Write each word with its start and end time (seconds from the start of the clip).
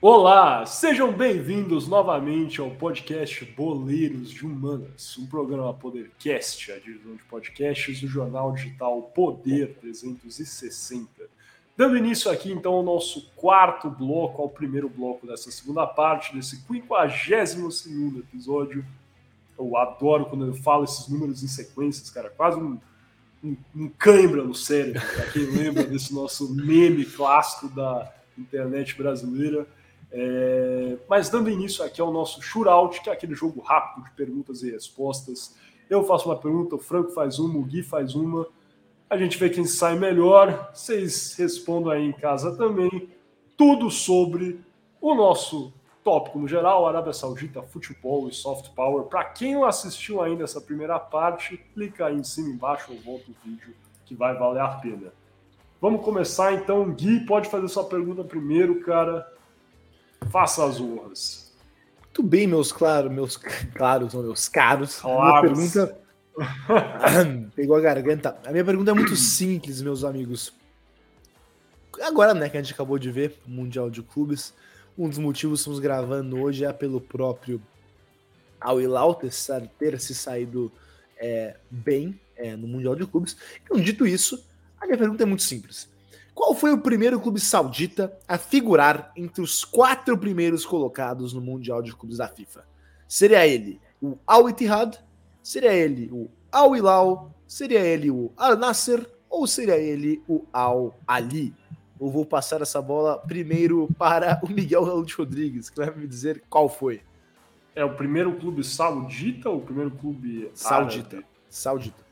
Olá, 0.00 0.64
sejam 0.64 1.12
bem-vindos 1.12 1.88
novamente 1.88 2.60
ao 2.60 2.70
podcast 2.70 3.44
Boleiros 3.44 4.30
de 4.30 4.46
Humanas, 4.46 5.18
um 5.18 5.26
programa 5.26 5.74
Podercast, 5.74 6.70
a 6.70 6.78
divisão 6.78 7.16
de 7.16 7.24
podcasts 7.24 8.00
do 8.00 8.06
jornal 8.06 8.52
digital 8.52 9.02
Poder 9.12 9.74
360. 9.80 11.08
Dando 11.76 11.96
início 11.96 12.30
aqui 12.30 12.52
então 12.52 12.74
ao 12.74 12.82
nosso 12.84 13.28
quarto 13.34 13.90
bloco, 13.90 14.40
ao 14.40 14.48
primeiro 14.48 14.88
bloco 14.88 15.26
dessa 15.26 15.50
segunda 15.50 15.84
parte, 15.84 16.32
desse 16.32 16.58
52 16.58 18.18
episódio. 18.18 18.84
Eu 19.58 19.76
adoro 19.76 20.26
quando 20.26 20.46
eu 20.46 20.54
falo 20.54 20.84
esses 20.84 21.08
números 21.08 21.42
em 21.42 21.48
sequências, 21.48 22.08
cara, 22.08 22.30
quase 22.30 22.56
um, 22.56 22.78
um, 23.42 23.56
um 23.74 23.88
cãibra 23.88 24.44
no 24.44 24.54
cérebro, 24.54 25.02
para 25.12 25.26
quem 25.32 25.42
lembra 25.42 25.82
desse 25.82 26.14
nosso 26.14 26.54
meme 26.54 27.04
clássico 27.04 27.68
da 27.68 28.14
internet 28.38 28.96
brasileira. 28.96 29.66
É, 30.10 30.96
mas 31.08 31.28
dando 31.28 31.50
início 31.50 31.84
aqui 31.84 32.00
ao 32.00 32.12
nosso 32.12 32.40
shootout, 32.40 33.02
que 33.02 33.10
é 33.10 33.12
aquele 33.12 33.34
jogo 33.34 33.60
rápido 33.60 34.04
de 34.04 34.10
perguntas 34.12 34.62
e 34.62 34.70
respostas. 34.70 35.56
Eu 35.88 36.04
faço 36.04 36.28
uma 36.28 36.36
pergunta, 36.36 36.76
o 36.76 36.78
Franco 36.78 37.10
faz 37.10 37.38
uma, 37.38 37.58
o 37.58 37.62
Gui 37.62 37.82
faz 37.82 38.14
uma. 38.14 38.46
A 39.08 39.16
gente 39.16 39.38
vê 39.38 39.48
quem 39.48 39.64
sai 39.64 39.98
melhor. 39.98 40.70
Vocês 40.72 41.34
respondam 41.34 41.92
aí 41.92 42.04
em 42.04 42.12
casa 42.12 42.56
também. 42.56 43.08
Tudo 43.56 43.90
sobre 43.90 44.60
o 45.00 45.14
nosso 45.14 45.72
tópico 46.04 46.38
no 46.38 46.48
geral, 46.48 46.86
Arábia 46.86 47.12
Saudita, 47.12 47.62
futebol 47.62 48.28
e 48.28 48.32
soft 48.32 48.70
power. 48.74 49.04
Para 49.04 49.24
quem 49.24 49.54
não 49.54 49.64
assistiu 49.64 50.22
ainda 50.22 50.44
essa 50.44 50.60
primeira 50.60 50.98
parte, 50.98 51.58
clica 51.74 52.06
aí 52.06 52.16
em 52.16 52.24
cima 52.24 52.48
embaixo 52.48 52.92
ou 52.92 52.98
volta 52.98 53.30
o 53.30 53.34
vídeo 53.44 53.74
que 54.06 54.14
vai 54.14 54.34
valer 54.36 54.62
a 54.62 54.68
pena. 54.68 55.12
Vamos 55.80 56.02
começar 56.02 56.54
então. 56.54 56.90
Gui, 56.92 57.20
pode 57.26 57.48
fazer 57.48 57.68
sua 57.68 57.84
pergunta 57.84 58.24
primeiro, 58.24 58.80
cara. 58.80 59.26
Faça 60.30 60.64
as 60.64 60.80
honras. 60.80 61.52
Muito 62.04 62.22
bem, 62.22 62.46
meus 62.46 62.72
claros, 62.72 63.10
meus 63.12 63.36
claros, 63.74 64.14
ou 64.14 64.22
meus 64.22 64.48
caros. 64.48 65.04
A 65.04 65.08
minha 65.08 65.40
pergunta. 65.40 65.98
Pegou 67.54 67.76
a 67.76 67.80
garganta. 67.80 68.38
A 68.44 68.50
minha 68.50 68.64
pergunta 68.64 68.90
é 68.90 68.94
muito 68.94 69.16
simples, 69.16 69.80
meus 69.82 70.04
amigos. 70.04 70.52
Agora, 72.02 72.34
né, 72.34 72.48
que 72.48 72.56
a 72.56 72.62
gente 72.62 72.74
acabou 72.74 72.98
de 72.98 73.10
ver 73.10 73.38
o 73.46 73.50
Mundial 73.50 73.90
de 73.90 74.02
Clubes, 74.02 74.54
um 74.96 75.08
dos 75.08 75.18
motivos 75.18 75.60
que 75.60 75.62
estamos 75.62 75.80
gravando 75.80 76.40
hoje 76.40 76.64
é 76.64 76.72
pelo 76.72 77.00
próprio 77.00 77.60
Al 78.60 78.80
Hilal 78.80 79.14
ter, 79.14 79.32
ter 79.78 80.00
se 80.00 80.14
saído 80.14 80.70
é, 81.16 81.56
bem 81.70 82.18
é, 82.36 82.56
no 82.56 82.68
Mundial 82.68 82.94
de 82.94 83.06
Clubes. 83.06 83.36
Então, 83.62 83.80
dito 83.80 84.06
isso, 84.06 84.44
a 84.80 84.86
minha 84.86 84.98
pergunta 84.98 85.22
é 85.22 85.26
muito 85.26 85.42
simples. 85.42 85.88
Qual 86.38 86.54
foi 86.54 86.70
o 86.72 86.78
primeiro 86.78 87.18
clube 87.18 87.40
saudita 87.40 88.16
a 88.28 88.38
figurar 88.38 89.10
entre 89.16 89.42
os 89.42 89.64
quatro 89.64 90.16
primeiros 90.16 90.64
colocados 90.64 91.32
no 91.32 91.40
Mundial 91.40 91.82
de 91.82 91.92
Clubes 91.92 92.18
da 92.18 92.28
FIFA? 92.28 92.64
Seria 93.08 93.44
ele 93.44 93.80
o 94.00 94.16
Al 94.24 94.48
Ittihad? 94.48 95.00
Seria 95.42 95.72
ele 95.72 96.08
o 96.12 96.30
Al 96.52 96.76
Hilal? 96.76 97.34
Seria 97.44 97.80
ele 97.80 98.08
o 98.08 98.30
Al 98.36 98.56
Nasser? 98.56 99.04
Ou 99.28 99.48
seria 99.48 99.78
ele 99.78 100.22
o 100.28 100.44
Al 100.52 100.96
Ali? 101.08 101.52
Eu 102.00 102.08
vou 102.08 102.24
passar 102.24 102.62
essa 102.62 102.80
bola 102.80 103.18
primeiro 103.18 103.88
para 103.98 104.38
o 104.44 104.48
Miguel 104.48 104.84
Rodrigues, 104.84 105.68
que 105.68 105.78
vai 105.78 105.92
me 105.92 106.06
dizer 106.06 106.44
qual 106.48 106.68
foi. 106.68 107.00
É 107.74 107.84
o 107.84 107.96
primeiro 107.96 108.32
clube 108.36 108.62
saudita 108.62 109.50
ou 109.50 109.56
o 109.56 109.62
primeiro 109.62 109.90
clube 109.90 110.52
saudita? 110.54 111.16
Árabe? 111.16 111.26
Saudita 111.50 112.07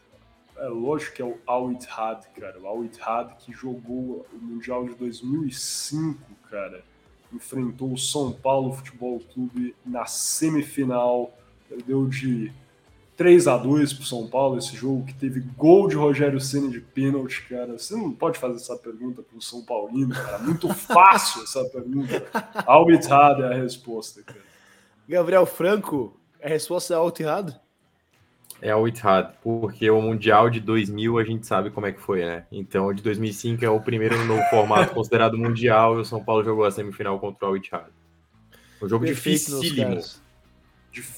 é 0.58 0.68
lógico 0.68 1.16
que 1.16 1.22
é 1.22 1.24
o 1.24 1.38
Al 1.46 1.72
Ittihad, 1.72 2.24
cara. 2.38 2.58
O 2.60 2.66
Al 2.66 2.84
Ittihad 2.84 3.34
que 3.38 3.52
jogou 3.52 4.26
o 4.32 4.38
Mundial 4.40 4.86
de 4.86 4.94
2005, 4.94 6.18
cara. 6.50 6.82
Enfrentou 7.32 7.92
o 7.92 7.98
São 7.98 8.32
Paulo 8.32 8.72
Futebol 8.72 9.20
Clube 9.32 9.74
na 9.84 10.06
semifinal. 10.06 11.32
Deu 11.84 12.06
de 12.06 12.52
3 13.16 13.48
a 13.48 13.56
2 13.56 13.92
pro 13.94 14.04
São 14.04 14.28
Paulo 14.28 14.58
esse 14.58 14.76
jogo 14.76 15.04
que 15.04 15.14
teve 15.14 15.40
gol 15.40 15.88
de 15.88 15.96
Rogério 15.96 16.40
Senna 16.40 16.68
de 16.68 16.80
pênalti, 16.80 17.46
cara. 17.48 17.78
Você 17.78 17.96
não 17.96 18.12
pode 18.12 18.38
fazer 18.38 18.56
essa 18.56 18.76
pergunta 18.76 19.22
pro 19.22 19.40
São 19.40 19.64
Paulino, 19.64 20.14
cara. 20.14 20.38
Muito 20.38 20.72
fácil 20.74 21.42
essa 21.42 21.64
pergunta. 21.64 22.26
Al 22.66 22.90
Ittihad 22.90 23.40
é 23.40 23.46
a 23.46 23.54
resposta, 23.54 24.22
cara. 24.22 24.44
Gabriel 25.08 25.46
Franco, 25.46 26.18
a 26.42 26.48
resposta 26.48 26.94
é 26.94 26.96
Al 26.96 27.08
Ittihad? 27.08 27.58
É 28.60 28.74
o 28.74 28.88
Itihad, 28.88 29.32
porque 29.42 29.90
o 29.90 30.00
Mundial 30.00 30.48
de 30.48 30.60
2000 30.60 31.18
a 31.18 31.24
gente 31.24 31.46
sabe 31.46 31.70
como 31.70 31.86
é 31.86 31.92
que 31.92 32.00
foi, 32.00 32.24
né? 32.24 32.46
Então, 32.50 32.86
o 32.86 32.94
de 32.94 33.02
2005 33.02 33.64
é 33.64 33.68
o 33.68 33.80
primeiro 33.80 34.24
no 34.24 34.38
formato 34.48 34.92
considerado 34.94 35.36
Mundial 35.36 35.98
e 35.98 36.00
o 36.00 36.04
São 36.04 36.24
Paulo 36.24 36.42
jogou 36.42 36.64
a 36.64 36.70
semifinal 36.70 37.18
contra 37.18 37.48
o 37.48 37.56
Itihad. 37.56 37.86
Um 38.82 38.88
jogo 38.88 39.04
dificílimo. 39.04 40.00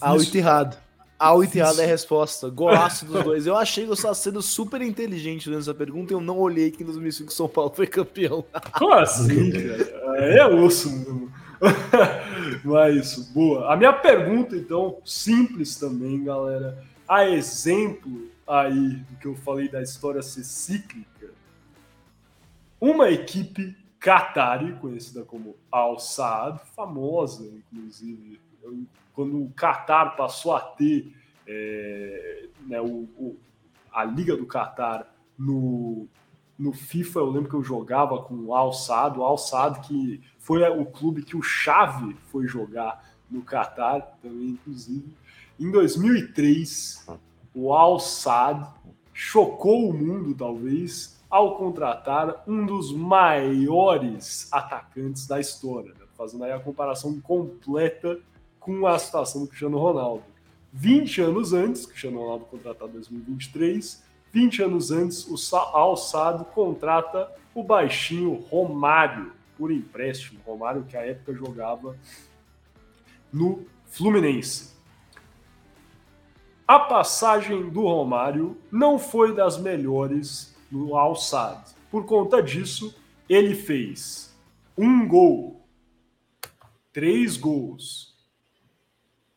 Al 0.01 0.21
Ittihad. 0.21 0.77
Al 1.19 1.43
Ittihad 1.43 1.79
é 1.81 1.85
a 1.85 1.87
resposta. 1.87 2.49
Golaço 2.49 3.05
dos 3.05 3.23
dois. 3.25 3.47
Eu 3.47 3.57
achei 3.57 3.85
que 3.85 3.91
eu 3.91 3.95
estava 3.95 4.15
sendo 4.15 4.43
super 4.43 4.83
inteligente 4.83 5.49
nessa 5.49 5.73
pergunta 5.73 6.13
e 6.13 6.17
eu 6.17 6.21
não 6.21 6.39
olhei 6.39 6.71
que 6.71 6.83
em 6.83 6.87
2005 6.87 7.31
o 7.31 7.35
São 7.35 7.49
Paulo 7.49 7.73
foi 7.75 7.87
campeão. 7.87 8.45
Como 8.73 8.95
assim? 8.95 9.53
É 10.19 10.45
osso 10.45 10.91
mesmo. 10.91 11.31
Mas, 12.65 13.17
boa. 13.33 13.73
A 13.73 13.77
minha 13.77 13.93
pergunta, 13.93 14.57
então, 14.57 14.99
simples 15.05 15.77
também, 15.77 16.25
galera 16.25 16.77
a 17.09 17.25
exemplo 17.29 18.31
aí 18.47 18.97
do 18.97 19.17
que 19.17 19.27
eu 19.27 19.35
falei 19.35 19.69
da 19.69 19.83
história 19.83 20.23
ser 20.23 20.45
cíclica, 20.45 21.33
uma 22.81 23.11
equipe 23.11 23.77
Qatari, 23.99 24.75
conhecida 24.75 25.25
como 25.25 25.57
Al 25.73 25.99
Saad, 25.99 26.61
famosa, 26.75 27.45
inclusive, 27.45 28.41
quando 29.13 29.43
o 29.43 29.51
Qatar 29.51 30.17
passou 30.17 30.55
a 30.55 30.61
ter 30.61 31.13
é, 31.47 32.49
né, 32.67 32.81
o, 32.81 33.09
o, 33.17 33.37
a 33.93 34.05
Liga 34.05 34.37
do 34.37 34.47
Qatar 34.47 35.13
no, 35.37 36.07
no 36.57 36.73
FIFA, 36.73 37.21
eu 37.21 37.31
lembro 37.31 37.49
que 37.49 37.57
eu 37.57 37.65
jogava 37.65 38.23
com 38.23 38.35
o 38.35 38.55
Al 38.55 38.73
Saad, 38.73 39.19
o 39.19 39.25
Al 39.25 39.39
Saad 39.39 39.81
que 39.81 40.21
foi 40.39 40.63
o 40.69 40.87
clube 40.87 41.23
que 41.23 41.37
o 41.37 41.43
Xavi 41.43 42.15
foi 42.27 42.47
jogar 42.47 43.17
no 43.31 43.43
Qatar 43.43 44.17
também, 44.23 44.51
inclusive. 44.51 45.13
Em 45.59 45.73
2003, 45.73 47.05
o 47.53 47.73
Al 47.73 47.99
Sadd 47.99 48.65
chocou 49.13 49.91
o 49.91 49.93
mundo, 49.93 50.33
talvez, 50.33 51.19
ao 51.29 51.57
contratar 51.57 52.45
um 52.47 52.65
dos 52.65 52.93
maiores 52.93 54.47
atacantes 54.53 55.27
da 55.27 55.41
história, 55.41 55.93
né? 55.95 56.07
fazendo 56.17 56.45
aí 56.45 56.53
a 56.53 56.61
comparação 56.61 57.21
completa 57.21 58.21
com 58.61 58.87
a 58.87 58.97
situação 59.01 59.43
do 59.43 59.49
Cristiano 59.49 59.79
Ronaldo. 59.79 60.23
20 60.73 61.23
anos 61.23 61.53
antes, 61.53 61.87
Cristiano 61.87 62.21
Ronaldo 62.21 62.45
contratado 62.45 62.91
em 62.91 62.95
2023, 62.95 64.05
20 64.33 64.63
anos 64.63 64.91
antes, 64.93 65.27
o 65.27 65.57
Al 65.57 65.97
Sadd 65.97 66.45
contrata 66.55 67.33
o 67.53 67.65
baixinho 67.65 68.35
Romário 68.49 69.33
por 69.57 69.73
empréstimo. 69.73 70.39
Romário 70.47 70.85
que 70.85 70.97
à 70.97 71.05
época 71.05 71.35
jogava 71.35 71.97
no 73.33 73.67
Fluminense. 73.87 74.78
A 76.69 76.79
passagem 76.79 77.71
do 77.71 77.81
Romário 77.81 78.55
não 78.71 78.99
foi 78.99 79.35
das 79.35 79.57
melhores 79.57 80.55
no 80.71 80.99
Al 80.99 81.17
Sadd. 81.17 81.75
Por 81.91 82.05
conta 82.05 82.43
disso, 82.43 82.95
ele 83.27 83.55
fez 83.55 84.39
um 84.77 85.09
gol, 85.09 85.67
três 86.93 87.39
gols, 87.39 88.15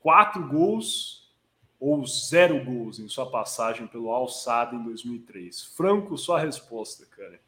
quatro 0.01 0.45
gols 0.45 1.33
ou 1.79 2.05
zero 2.05 2.65
gols 2.65 2.99
em 2.99 3.07
sua 3.07 3.31
passagem 3.31 3.87
pelo 3.87 4.11
Al 4.11 4.27
Sadd 4.27 4.75
em 4.75 4.83
2003. 4.83 5.73
Franco, 5.77 6.17
sua 6.17 6.37
resposta, 6.37 7.05
cara. 7.15 7.39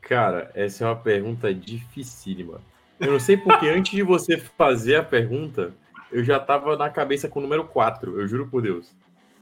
Cara, 0.00 0.50
essa 0.56 0.82
é 0.82 0.88
uma 0.88 0.96
pergunta 0.96 1.54
dificílima. 1.54 2.60
Eu 2.98 3.12
não 3.12 3.20
sei 3.20 3.36
porque 3.36 3.68
antes 3.68 3.92
de 3.92 4.02
você 4.02 4.36
fazer 4.36 4.96
a 4.96 5.04
pergunta, 5.04 5.72
eu 6.10 6.24
já 6.24 6.40
tava 6.40 6.76
na 6.76 6.90
cabeça 6.90 7.28
com 7.28 7.38
o 7.38 7.42
número 7.42 7.64
4, 7.68 8.20
eu 8.20 8.26
juro 8.26 8.48
por 8.48 8.60
Deus. 8.60 8.92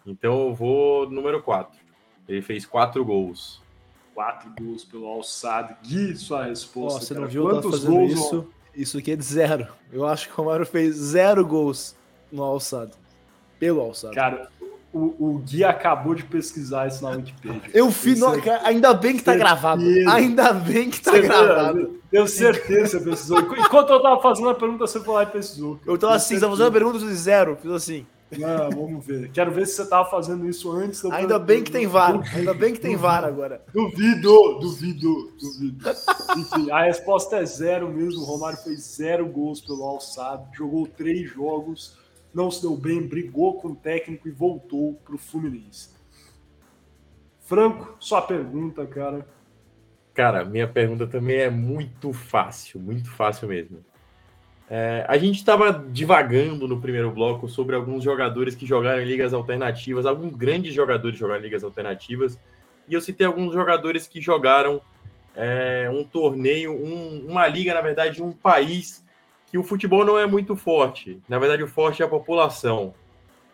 Então 0.07 0.49
eu 0.49 0.55
vou 0.55 1.09
número 1.09 1.43
4. 1.43 1.79
Ele 2.29 2.43
fez 2.43 2.65
quatro 2.65 3.05
gols. 3.05 3.61
Quatro 4.15 4.51
gols 4.59 4.85
pelo 4.85 5.07
Alçado. 5.07 5.75
Gui, 5.83 6.17
sua 6.17 6.45
resposta. 6.45 6.99
Oh, 6.99 7.03
você 7.03 7.15
não 7.15 7.27
viu 7.27 7.45
Quantos 7.45 7.71
fazendo 7.71 7.93
gols 7.93 8.13
isso? 8.13 8.49
Isso 8.75 8.99
aqui 8.99 9.13
é 9.13 9.17
de 9.17 9.25
zero. 9.25 9.67
Eu 9.93 10.07
acho 10.07 10.29
que 10.29 10.33
o 10.33 10.37
Romário 10.37 10.65
fez 10.65 10.97
zero 10.97 11.47
gols 11.47 11.97
no 12.31 12.43
Alçado. 12.43 12.93
Pelo 13.59 13.81
Alçado. 13.81 14.15
Cara, 14.15 14.49
o, 14.93 15.15
o 15.19 15.39
Gui 15.39 15.65
acabou 15.65 16.15
de 16.15 16.23
pesquisar 16.25 16.87
isso 16.87 17.03
na 17.03 17.11
Wikipedia. 17.11 17.71
Eu 17.73 17.91
fiz. 17.91 18.21
No... 18.21 18.29
Ainda 18.65 18.93
bem 18.93 19.17
que 19.17 19.23
tá 19.23 19.35
gravado. 19.35 19.83
Ainda 20.11 20.53
bem 20.53 20.91
que 20.91 21.01
tá 21.01 21.13
você 21.13 21.23
gravado. 21.23 22.01
Tenho 22.11 22.29
certeza 22.29 22.99
que 22.99 23.05
você 23.05 23.11
pesquisou. 23.11 23.41
Enquanto 23.41 23.91
eu 23.91 24.03
tava 24.03 24.21
fazendo 24.21 24.51
a 24.51 24.55
pergunta, 24.55 24.87
você 24.87 25.01
foi 25.01 25.15
lá 25.15 25.23
e 25.23 25.27
pesquisou. 25.27 25.81
Eu 25.87 25.97
tava 25.97 26.15
assim, 26.15 26.39
tava 26.39 26.53
fazendo 26.53 26.69
a 26.69 26.73
pergunta 26.73 26.99
de 26.99 27.15
zero. 27.15 27.57
Fiz 27.61 27.71
assim. 27.71 28.07
Ah, 28.45 28.69
vamos 28.75 29.05
ver. 29.05 29.31
Quero 29.31 29.51
ver 29.51 29.67
se 29.67 29.75
você 29.75 29.89
tava 29.89 30.09
fazendo 30.09 30.49
isso 30.49 30.71
antes. 30.71 31.05
Ainda 31.07 31.39
bem 31.39 31.63
que 31.63 31.71
tem 31.71 31.87
VAR. 31.87 32.23
Ainda 32.35 32.55
bem 32.55 32.73
que 32.73 32.81
tem 32.81 32.97
VAR 32.97 33.25
agora. 33.25 33.63
Duvido, 33.73 34.59
duvido, 34.61 35.33
duvido. 35.39 35.91
Enfim, 36.39 36.71
a 36.71 36.85
resposta 36.85 37.37
é 37.37 37.45
zero 37.45 37.91
mesmo. 37.91 38.23
O 38.23 38.25
Romário 38.25 38.59
fez 38.59 38.81
zero 38.97 39.27
gols 39.27 39.61
pelo 39.61 39.85
Alçado, 39.85 40.49
jogou 40.55 40.87
três 40.87 41.31
jogos, 41.31 41.99
não 42.33 42.51
se 42.51 42.63
deu 42.63 42.77
bem, 42.77 43.07
brigou 43.07 43.61
com 43.61 43.69
o 43.69 43.77
técnico 43.77 44.29
e 44.29 44.31
voltou 44.31 44.95
pro 45.05 45.19
Fluminense. 45.19 45.91
Franco, 47.41 47.97
sua 47.99 48.23
pergunta, 48.23 48.87
cara. 48.87 49.27
Cara, 50.15 50.45
minha 50.45 50.69
pergunta 50.69 51.07
também 51.07 51.39
é 51.39 51.51
muito 51.51 52.13
fácil, 52.13 52.81
muito 52.81 53.11
fácil 53.11 53.49
mesmo. 53.49 53.85
É, 54.71 55.05
a 55.07 55.19
gente 55.19 55.37
estava 55.37 55.73
divagando 55.73 56.67
no 56.67 56.81
primeiro 56.81 57.11
bloco 57.11 57.49
sobre 57.49 57.77
alguns 57.77 58.03
jogadores 58.03 58.55
que 58.55 58.65
jogaram 58.65 59.03
em 59.03 59.07
ligas 59.07 59.35
alternativas, 59.35 60.07
alguns 60.07 60.35
grandes 60.35 60.73
jogadores 60.73 61.19
jogaram 61.19 61.41
em 61.41 61.45
ligas 61.45 61.63
alternativas, 61.63 62.39
e 62.89 62.95
eu 62.95 63.01
citei 63.01 63.27
alguns 63.27 63.53
jogadores 63.53 64.07
que 64.07 64.21
jogaram 64.21 64.81
é, 65.37 65.91
um 65.93 66.05
torneio, 66.05 66.73
um, 66.73 67.27
uma 67.29 67.47
liga, 67.47 67.75
na 67.75 67.81
verdade, 67.81 68.17
de 68.17 68.23
um 68.23 68.33
país 68.33 69.05
que 69.51 69.59
o 69.59 69.63
futebol 69.63 70.05
não 70.05 70.19
é 70.19 70.27
muito 70.27 70.57
forte. 70.57 71.21
Na 71.29 71.39
verdade, 71.39 71.63
o 71.63 71.69
forte 71.69 72.03
é 72.03 72.07
a 72.07 72.09
população. 72.09 72.95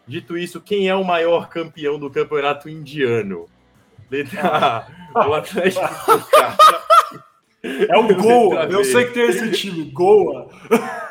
Dito 0.06 0.38
isso, 0.38 0.60
quem 0.60 0.88
é 0.88 0.94
o 0.94 1.04
maior 1.04 1.48
campeão 1.48 1.98
do 1.98 2.08
campeonato 2.08 2.68
indiano? 2.68 3.46
Letra 4.10 4.86
A, 5.14 5.28
o 5.28 5.34
Atlético 5.34 5.84
É 7.62 7.96
o 7.96 8.14
Goa. 8.16 8.64
Eu 8.64 8.84
sei 8.84 9.06
que 9.06 9.14
tem 9.14 9.28
esse 9.28 9.50
time, 9.52 9.84
Goa. 9.90 10.48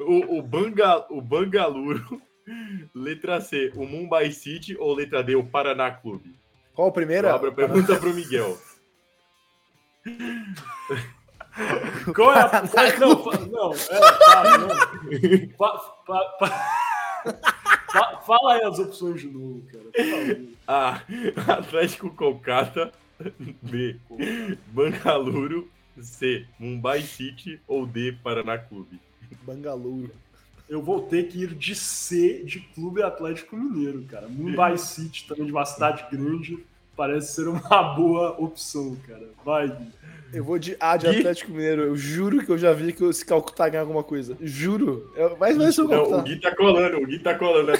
O, 0.00 0.38
o, 0.38 0.42
Banga, 0.42 1.06
o 1.10 1.20
Bangaluro. 1.20 2.20
Letra 2.92 3.40
C, 3.40 3.70
o 3.76 3.86
Mumbai 3.86 4.32
City 4.32 4.76
ou 4.76 4.92
letra 4.92 5.22
D, 5.22 5.36
o 5.36 5.44
Paraná 5.44 5.92
Clube? 5.92 6.34
Qual 6.74 6.88
o 6.88 6.92
primeiro? 6.92 7.28
Abra 7.28 7.50
a 7.50 7.54
pergunta 7.54 7.96
para 7.96 8.08
o 8.08 8.12
Miguel. 8.12 8.58
Qual 12.12 12.34
é 12.34 12.40
a... 12.40 12.62
Não, 12.98 13.22
não, 13.46 13.72
é, 13.72 14.58
não. 14.58 15.48
Pa, 15.56 15.78
pa, 16.04 16.24
pa, 17.92 18.22
fala 18.26 18.54
aí 18.54 18.62
as 18.62 18.78
opções 18.78 19.20
de 19.20 19.28
novo, 19.28 19.62
cara. 19.70 19.84
A. 20.66 21.02
Atlético 21.58 22.10
Kolkata. 22.10 22.92
B. 23.62 23.96
Bangaluro. 24.68 25.68
C. 26.02 26.46
Mumbai 26.58 27.02
City. 27.02 27.60
Ou 27.66 27.86
D. 27.86 28.12
Paraná 28.22 28.58
Clube. 28.58 29.00
Bangalore. 29.42 30.10
Eu 30.68 30.82
vou 30.82 31.02
ter 31.02 31.28
que 31.28 31.42
ir 31.42 31.54
de 31.54 31.74
C 31.74 32.44
de 32.44 32.60
Clube 32.60 33.02
Atlético 33.02 33.56
Mineiro, 33.56 34.04
cara. 34.04 34.28
Mumbai 34.28 34.78
City 34.78 35.26
também 35.26 35.46
de 35.46 35.52
uma 35.52 35.64
cidade 35.64 36.04
grande 36.10 36.64
parece 37.00 37.32
ser 37.32 37.48
uma 37.48 37.82
boa 37.96 38.38
opção, 38.38 38.94
cara. 39.08 39.30
Vai. 39.42 39.74
Eu 40.34 40.44
vou 40.44 40.58
de 40.58 40.76
A 40.78 40.98
de 40.98 41.06
Atlético 41.08 41.50
Mineiro. 41.50 41.82
Eu 41.82 41.96
juro 41.96 42.44
que 42.44 42.52
eu 42.52 42.58
já 42.58 42.74
vi 42.74 42.92
que 42.92 43.02
esse 43.04 43.24
Calcutá 43.24 43.70
ganha 43.70 43.80
alguma 43.80 44.04
coisa. 44.04 44.36
Juro. 44.38 45.10
Eu, 45.16 45.34
mas 45.40 45.56
vai 45.56 45.72
ser 45.72 45.80
o 45.80 45.88
Calcutá. 45.88 46.16
Não, 46.18 46.20
o 46.20 46.24
Gui 46.24 46.36
tá 46.36 46.54
colando, 46.54 46.96
o 46.98 47.06
Gui 47.06 47.18
tá 47.18 47.34
colando. 47.36 47.72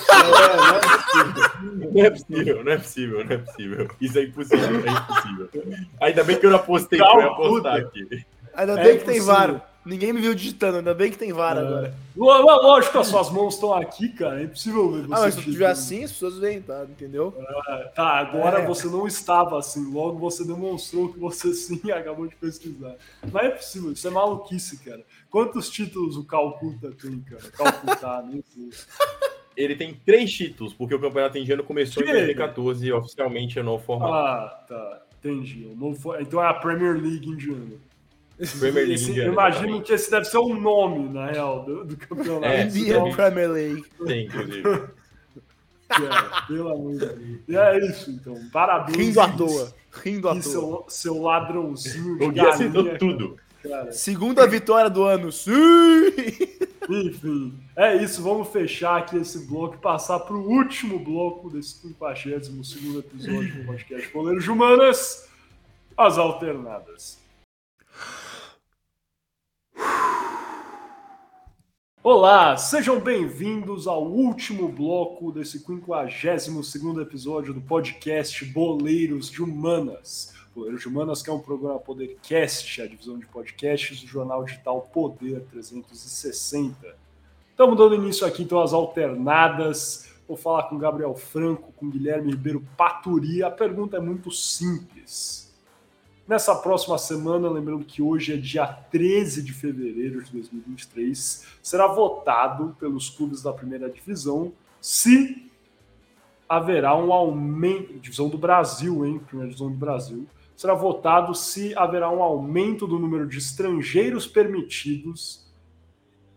Não 1.93 2.02
é, 2.02 2.11
possível. 2.11 2.64
Não 2.64 2.72
é 2.72 2.78
possível, 2.78 3.25
não 3.25 3.32
é 3.32 3.38
possível, 3.38 3.88
Isso 4.00 4.19
é 4.19 4.22
impossível, 4.22 4.82
é 4.87 4.90
impossível. 4.90 5.49
Ainda 6.00 6.25
bem 6.25 6.38
que 6.38 6.46
eu 6.46 6.50
não 6.50 6.56
apostei, 6.56 6.99
eu 6.99 7.20
ia 7.20 7.26
apostar 7.26 7.76
aqui. 7.76 8.25
Ainda 8.55 8.81
é 8.81 8.84
bem 8.84 8.99
que 8.99 9.05
tem 9.05 9.20
VAR. 9.20 9.69
Ninguém 9.85 10.12
me 10.12 10.21
viu 10.21 10.35
digitando, 10.35 10.77
ainda 10.77 10.93
bem 10.93 11.11
que 11.11 11.17
tem 11.17 11.32
VAR 11.32 11.56
é. 11.56 11.61
agora. 11.61 11.94
Lógico 12.15 12.93
que 12.93 12.99
as 12.99 13.06
suas 13.06 13.31
mãos 13.31 13.55
estão 13.55 13.73
aqui, 13.73 14.11
cara. 14.11 14.41
É 14.41 14.44
impossível 14.44 14.91
ver 14.93 15.06
você. 15.06 15.15
Ah, 15.15 15.21
mas 15.21 15.35
se 15.35 15.43
tiver 15.43 15.71
assim, 15.71 16.05
as 16.05 16.12
pessoas 16.12 16.37
veem, 16.37 16.61
tá? 16.61 16.85
Entendeu? 16.85 17.35
É, 17.67 17.85
tá, 17.94 18.19
agora 18.19 18.59
é. 18.59 18.67
você 18.67 18.88
não 18.88 19.06
estava 19.06 19.59
assim. 19.59 19.91
Logo 19.91 20.19
você 20.19 20.44
demonstrou 20.44 21.11
que 21.11 21.19
você 21.19 21.53
sim 21.55 21.91
acabou 21.93 22.27
de 22.27 22.37
pesquisar. 22.37 22.94
Não 23.32 23.41
é 23.41 23.49
possível, 23.49 23.93
isso 23.93 24.06
é 24.06 24.11
maluquice, 24.11 24.79
cara. 24.85 25.03
Quantos 25.31 25.71
títulos 25.71 26.17
o 26.17 26.25
Calcuta 26.25 26.93
tem, 27.00 27.21
cara? 27.21 27.50
Calcuta, 27.50 28.23
nem 28.29 28.44
sei. 28.49 28.71
Ele 29.56 29.75
tem 29.77 29.94
três 29.94 30.31
títulos, 30.31 30.75
porque 30.75 30.94
o 30.94 31.00
campeonato 31.00 31.38
indiano 31.38 31.65
começou 31.65 32.03
que 32.03 32.11
em 32.11 32.12
2014 32.12 32.87
e 32.87 32.93
oficialmente 32.93 33.59
é 33.59 33.62
novo 33.62 33.82
formato. 33.82 34.12
Ah, 34.12 34.65
tá. 34.69 35.03
Entendi. 35.19 35.71
Então 36.21 36.43
é 36.43 36.47
a 36.47 36.55
Premier 36.55 36.94
League 36.94 37.29
indiana. 37.29 37.77
Premier 38.58 38.87
League 38.87 38.94
esse, 38.94 39.10
indiana, 39.10 39.32
imagino 39.32 39.82
que 39.82 39.92
esse 39.92 40.10
deve 40.10 40.25
ser 40.25 40.38
o 40.38 40.54
nome, 40.54 41.08
na 41.08 41.26
real, 41.26 41.64
do, 41.64 41.84
do 41.84 41.96
campeonato. 41.96 42.44
É, 42.44 42.62
então, 42.62 43.12
Premier 43.12 43.50
League. 43.50 43.84
Tem, 44.06 44.26
inclusive. 44.26 44.88
É, 45.90 46.46
pelo 46.46 46.69
amor 46.69 46.92
de 46.92 46.98
Deus. 47.00 47.40
E 47.48 47.56
é 47.56 47.78
isso, 47.84 48.12
então. 48.12 48.37
Parabéns. 48.52 48.96
Rindo 48.96 49.20
à 49.20 49.28
toa. 49.28 49.75
Rindo 50.04 50.28
à 50.28 50.32
toa. 50.34 50.42
Seu, 50.42 50.84
seu 50.88 51.20
ladrãozinho 51.20 52.16
de 52.16 52.25
O 52.26 52.31
Gui 52.31 52.38
acertou 52.38 52.96
tudo. 52.96 53.37
Cara. 53.60 53.92
Segunda 53.92 54.46
vitória 54.46 54.88
do 54.88 55.02
ano. 55.02 55.31
Sim! 55.31 55.52
Enfim, 56.88 57.54
é 57.76 57.96
isso. 57.96 58.22
Vamos 58.22 58.48
fechar 58.48 58.98
aqui 58.98 59.16
esse 59.16 59.46
bloco 59.46 59.75
e 59.75 59.78
passar 59.78 60.20
para 60.20 60.34
o 60.34 60.48
último 60.48 60.98
bloco 60.98 61.50
desse 61.50 61.81
52 61.81 62.48
episódio 62.98 63.54
do 63.56 63.66
podcast 63.66 64.12
Goleiros 64.12 64.44
de 64.44 64.50
Humanas, 64.50 65.28
as 65.96 66.19
alternadas. 66.19 67.19
Olá, 72.02 72.56
sejam 72.56 72.99
bem-vindos 72.99 73.87
ao 73.87 74.02
último 74.02 74.70
bloco 74.70 75.31
desse 75.31 75.62
52º 75.62 77.02
episódio 77.02 77.52
do 77.52 77.61
podcast 77.61 78.43
Boleiros 78.47 79.31
de 79.31 79.43
Humanas. 79.43 80.32
Boleiros 80.55 80.81
de 80.81 80.88
Humanas, 80.88 81.23
que 81.23 81.29
é 81.29 81.32
um 81.35 81.41
programa 81.41 81.79
Podercast, 81.79 82.81
a 82.81 82.87
divisão 82.87 83.19
de 83.19 83.26
podcasts 83.26 84.00
do 84.00 84.06
jornal 84.06 84.43
digital 84.44 84.81
Poder 84.81 85.43
360. 85.50 86.97
Estamos 87.50 87.76
dando 87.76 87.94
início 87.97 88.26
aqui, 88.26 88.44
então, 88.44 88.62
às 88.62 88.73
alternadas. 88.73 90.08
Vou 90.26 90.38
falar 90.38 90.70
com 90.70 90.79
Gabriel 90.79 91.14
Franco, 91.14 91.70
com 91.76 91.91
Guilherme 91.91 92.31
Ribeiro 92.31 92.67
Paturi. 92.79 93.43
A 93.43 93.50
pergunta 93.50 93.99
é 93.99 94.00
muito 94.00 94.31
simples. 94.31 95.39
Nessa 96.31 96.55
próxima 96.55 96.97
semana, 96.97 97.50
lembrando 97.50 97.85
que 97.85 98.00
hoje 98.00 98.32
é 98.32 98.37
dia 98.37 98.65
13 98.65 99.43
de 99.43 99.53
fevereiro 99.53 100.23
de 100.23 100.31
2023, 100.31 101.44
será 101.61 101.88
votado 101.88 102.77
pelos 102.79 103.11
clubes 103.11 103.43
da 103.43 103.53
primeira 103.53 103.91
divisão 103.91 104.53
se 104.81 105.50
haverá 106.49 106.97
um 106.97 107.12
aumento. 107.12 107.99
Divisão 107.99 108.29
do 108.29 108.38
Brasil, 108.38 109.05
hein? 109.05 109.19
Primeira 109.19 109.49
divisão 109.49 109.72
do 109.72 109.77
Brasil. 109.77 110.25
Será 110.56 110.72
votado 110.72 111.34
se 111.34 111.77
haverá 111.77 112.08
um 112.08 112.22
aumento 112.22 112.87
do 112.87 112.96
número 112.96 113.27
de 113.27 113.39
estrangeiros 113.39 114.25
permitidos 114.25 115.53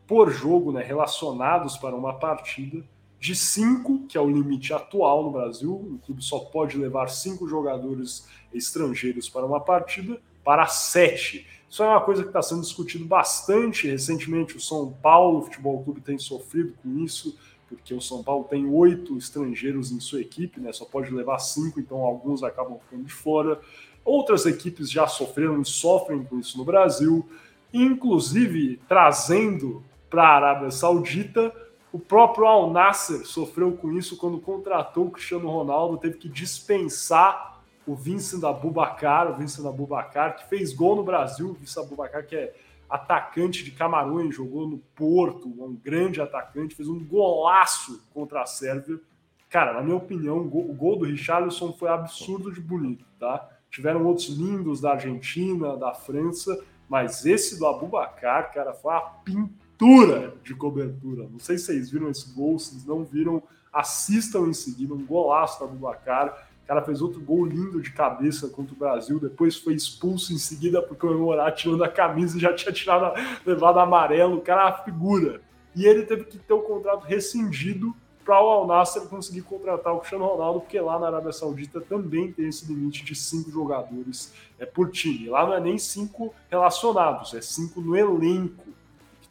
por 0.08 0.32
jogo, 0.32 0.72
né, 0.72 0.82
relacionados 0.82 1.78
para 1.78 1.96
uma 1.96 2.16
partida, 2.16 2.84
de 3.24 3.38
cinco, 3.38 4.06
que 4.06 4.18
é 4.18 4.22
o 4.22 4.30
limite 4.30 4.74
atual 4.74 5.24
no 5.24 5.32
Brasil. 5.32 5.72
O 5.72 5.98
clube 6.06 6.22
só 6.22 6.40
pode 6.40 6.78
levar 6.78 7.08
cinco 7.08 7.48
jogadores 7.48 8.28
estrangeiros 8.54 9.30
para 9.30 9.46
uma 9.46 9.62
partida, 9.62 10.20
para 10.44 10.68
sete. 10.68 11.48
Isso 11.70 11.82
é 11.82 11.88
uma 11.88 12.02
coisa 12.02 12.22
que 12.22 12.28
está 12.28 12.42
sendo 12.42 12.60
discutido 12.60 13.06
bastante 13.06 13.88
recentemente. 13.88 14.58
O 14.58 14.60
São 14.60 14.92
Paulo 15.02 15.44
Futebol 15.44 15.82
Clube 15.86 16.02
tem 16.02 16.18
sofrido 16.20 16.74
com 16.84 17.00
isso, 17.00 17.38
porque 17.70 17.94
o 17.94 18.02
São 18.02 18.22
Paulo 18.22 18.44
tem 18.44 18.66
oito 18.66 19.18
estrangeiros 19.18 19.94
em 19.94 20.02
sua 20.02 20.20
equipe, 20.20 20.60
né? 20.60 20.74
Só 20.74 20.84
pode 20.84 21.10
levar 21.10 21.40
cinco, 21.40 21.80
então 21.80 22.02
alguns 22.02 22.44
acabam 22.44 22.78
ficando 22.78 23.06
de 23.06 23.14
fora. 23.14 23.58
Outras 24.04 24.46
equipes 24.46 24.92
já 24.92 25.08
sofreram 25.08 25.62
e 25.62 25.66
sofrem 25.66 26.26
com 26.26 26.40
isso 26.40 26.58
no 26.58 26.66
Brasil, 26.66 27.26
inclusive 27.74 28.82
trazendo 28.86 29.82
para 30.10 30.24
a 30.24 30.36
Arábia 30.36 30.72
Saudita 30.72 31.63
o 31.94 32.00
próprio 32.00 32.48
Al 32.48 32.72
Nasser 32.72 33.24
sofreu 33.24 33.74
com 33.74 33.94
isso 33.94 34.18
quando 34.18 34.40
contratou 34.40 35.06
o 35.06 35.12
Cristiano 35.12 35.48
Ronaldo, 35.48 36.00
teve 36.00 36.18
que 36.18 36.28
dispensar 36.28 37.62
o 37.86 37.94
Vincent 37.94 38.44
Abubacar, 38.44 39.32
o 39.32 39.36
Vincent 39.36 39.64
Abubacar, 39.64 40.36
que 40.36 40.50
fez 40.50 40.74
gol 40.74 40.96
no 40.96 41.04
Brasil, 41.04 41.52
o 41.52 41.54
Vincent 41.54 41.86
Abubacar, 41.86 42.26
que 42.26 42.36
é 42.36 42.56
atacante 42.90 43.64
de 43.64 43.70
Camarões, 43.70 44.36
jogou 44.36 44.68
no 44.68 44.80
Porto, 44.96 45.48
um 45.48 45.76
grande 45.76 46.20
atacante, 46.20 46.74
fez 46.74 46.90
um 46.90 47.00
golaço 47.00 48.04
contra 48.12 48.42
a 48.42 48.46
Sérvia. 48.48 49.00
Cara, 49.48 49.74
na 49.74 49.84
minha 49.84 49.96
opinião, 49.96 50.40
o 50.40 50.74
gol 50.74 50.98
do 50.98 51.06
Richarlison 51.06 51.74
foi 51.74 51.90
absurdo 51.90 52.52
de 52.52 52.60
bonito, 52.60 53.06
tá? 53.20 53.48
Tiveram 53.70 54.04
outros 54.04 54.30
lindos 54.30 54.82
da 54.82 54.94
Argentina, 54.94 55.78
da 55.78 55.94
França, 55.94 56.60
mas 56.90 57.24
esse 57.24 57.60
do 57.60 57.68
Abubacar, 57.68 58.52
cara, 58.52 58.74
foi 58.74 58.96
a 58.96 59.00
pintura 59.00 59.63
pintura 59.78 60.36
de 60.44 60.56
cobertura. 60.56 61.28
Não 61.30 61.40
sei 61.40 61.58
se 61.58 61.66
vocês 61.66 61.92
viram 61.92 62.10
esse 62.10 62.34
gol, 62.34 62.58
se 62.60 62.88
não 62.88 63.04
viram, 63.04 63.44
assistam 63.72 64.48
em 64.48 64.54
seguida, 64.54 64.94
um 64.94 65.06
golaço 65.06 65.60
da 65.60 65.66
Bubacar. 65.66 66.48
O 66.64 66.68
cara 66.68 66.82
fez 66.82 67.02
outro 67.02 67.20
gol 67.20 67.46
lindo 67.46 67.82
de 67.82 67.92
cabeça 67.92 68.48
contra 68.48 68.74
o 68.74 68.78
Brasil, 68.78 69.20
depois 69.20 69.58
foi 69.58 69.74
expulso 69.74 70.34
em 70.34 70.38
seguida 70.38 70.82
por 70.82 70.96
comemorar 70.96 71.54
tirando 71.54 71.84
a 71.84 71.90
camisa 71.90 72.38
e 72.38 72.40
já 72.40 72.54
tinha 72.54 72.72
tirado, 72.72 73.14
levado 73.46 73.80
amarelo. 73.80 74.38
O 74.38 74.42
cara 74.42 74.62
é 74.62 74.66
uma 74.66 74.84
figura. 74.84 75.42
E 75.76 75.86
ele 75.86 76.04
teve 76.04 76.24
que 76.26 76.38
ter 76.38 76.54
o 76.54 76.62
contrato 76.62 77.04
rescindido 77.04 77.94
para 78.24 78.42
o 78.42 78.48
Al 78.48 78.68
Nassr 78.68 79.10
conseguir 79.10 79.42
contratar 79.42 79.94
o 79.94 79.98
Cristiano 79.98 80.26
Ronaldo, 80.26 80.62
porque 80.62 80.80
lá 80.80 80.98
na 80.98 81.08
Arábia 81.08 81.34
Saudita 81.34 81.82
também 81.82 82.32
tem 82.32 82.48
esse 82.48 82.66
limite 82.66 83.04
de 83.04 83.14
cinco 83.14 83.52
jogadores 83.52 84.34
é, 84.58 84.66
por 84.66 84.90
time. 84.90 85.28
Lá 85.28 85.46
não 85.46 85.54
é 85.54 85.60
nem 85.60 85.78
cinco 85.78 86.34
relacionados, 86.50 87.34
é 87.34 87.42
cinco 87.42 87.82
no 87.82 87.98
elenco, 87.98 88.64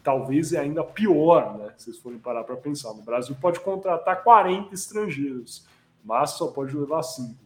talvez 0.02 0.52
é 0.52 0.61
ainda 0.61 0.82
pior, 0.82 1.59
né? 1.59 1.73
Se 1.76 1.85
vocês 1.85 1.99
forem 1.99 2.18
parar 2.18 2.44
para 2.44 2.56
pensar. 2.56 2.92
No 2.94 3.02
Brasil 3.02 3.37
pode 3.40 3.61
contratar 3.61 4.23
40 4.23 4.75
estrangeiros, 4.75 5.66
mas 6.04 6.30
só 6.30 6.49
pode 6.49 6.76
levar 6.76 7.02
cinco. 7.02 7.42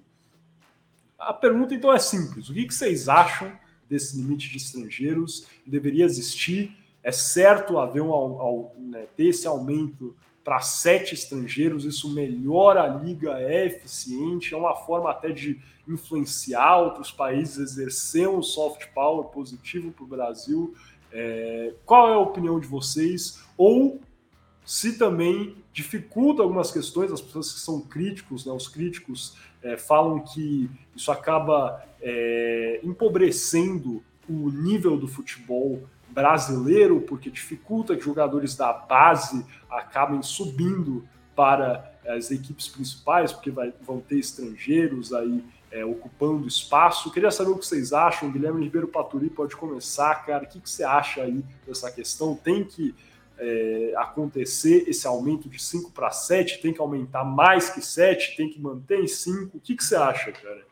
A 1.18 1.32
pergunta 1.32 1.75
então 1.75 1.92
é 1.92 1.98
simples: 1.98 2.48
o 2.48 2.54
que 2.54 2.70
vocês 2.70 3.08
acham 3.08 3.52
desse 3.88 4.16
limite 4.16 4.50
de 4.50 4.56
estrangeiros? 4.56 5.46
Deveria 5.66 6.04
existir? 6.04 6.76
É 7.02 7.12
certo 7.12 7.78
haver 7.78 8.02
um, 8.02 8.70
né, 8.78 9.06
ter 9.16 9.26
esse 9.26 9.46
aumento 9.46 10.16
para 10.46 10.60
sete 10.60 11.12
estrangeiros, 11.12 11.84
isso 11.84 12.12
melhora 12.12 12.82
a 12.82 12.86
liga, 12.86 13.32
é 13.40 13.66
eficiente, 13.66 14.54
é 14.54 14.56
uma 14.56 14.76
forma 14.76 15.10
até 15.10 15.30
de 15.30 15.60
influenciar 15.88 16.78
outros 16.78 17.10
países, 17.10 17.58
exercer 17.58 18.28
um 18.28 18.40
soft 18.40 18.86
power 18.94 19.26
positivo 19.26 19.90
para 19.90 20.04
o 20.04 20.06
Brasil. 20.06 20.72
É, 21.18 21.73
qual 21.87 22.11
é 22.11 22.12
a 22.12 22.18
opinião 22.18 22.61
de 22.61 22.66
vocês? 22.66 23.42
Ou 23.56 23.99
se 24.66 24.99
também 24.99 25.56
dificulta 25.73 26.42
algumas 26.42 26.70
questões, 26.70 27.11
as 27.11 27.23
pessoas 27.23 27.54
que 27.54 27.61
são 27.61 27.80
críticos, 27.80 28.44
né, 28.44 28.52
os 28.52 28.68
críticos 28.68 29.35
é, 29.62 29.78
falam 29.78 30.20
que 30.20 30.68
isso 30.94 31.11
acaba 31.11 31.82
é, 32.02 32.80
empobrecendo 32.82 34.02
o 34.28 34.50
nível 34.50 34.99
do 34.99 35.08
futebol 35.08 35.88
brasileiro, 36.11 37.00
porque 37.00 37.30
dificulta 37.30 37.96
que 37.96 38.02
jogadores 38.02 38.54
da 38.54 38.73
base 38.73 39.42
acabem 39.70 40.23
subindo 40.23 41.08
para 41.35 41.94
as 42.06 42.30
equipes 42.30 42.68
principais, 42.68 43.32
porque 43.32 43.50
vai, 43.50 43.73
vão 43.82 44.00
ter 44.00 44.18
estrangeiros 44.18 45.14
aí 45.14 45.42
é, 45.76 45.85
ocupando 45.85 46.49
espaço. 46.49 47.11
Queria 47.12 47.30
saber 47.30 47.50
o 47.50 47.59
que 47.59 47.66
vocês 47.66 47.92
acham. 47.92 48.33
Guilherme 48.33 48.64
Ribeiro 48.64 48.88
Paturi 48.88 49.28
pode 49.28 49.54
começar, 49.54 50.14
cara. 50.25 50.45
O 50.45 50.49
que, 50.49 50.59
que 50.59 50.71
você 50.71 50.83
acha 50.83 51.23
aí 51.23 51.45
dessa 51.66 51.90
questão? 51.90 52.35
Tem 52.35 52.64
que 52.64 52.95
é, 53.38 53.92
acontecer 53.99 54.88
esse 54.88 55.06
aumento 55.06 55.49
de 55.49 55.62
5 55.62 55.90
para 55.92 56.11
7? 56.11 56.62
Tem 56.62 56.73
que 56.73 56.80
aumentar 56.80 57.25
mais 57.25 57.68
que 57.68 57.83
7? 57.83 58.37
Tem 58.37 58.49
que 58.49 58.59
manter 58.59 59.00
em 59.00 59.06
5? 59.06 59.59
O 59.59 59.61
que, 59.61 59.76
que 59.76 59.85
você 59.85 59.97
acha, 59.97 60.33
cara? 60.33 60.64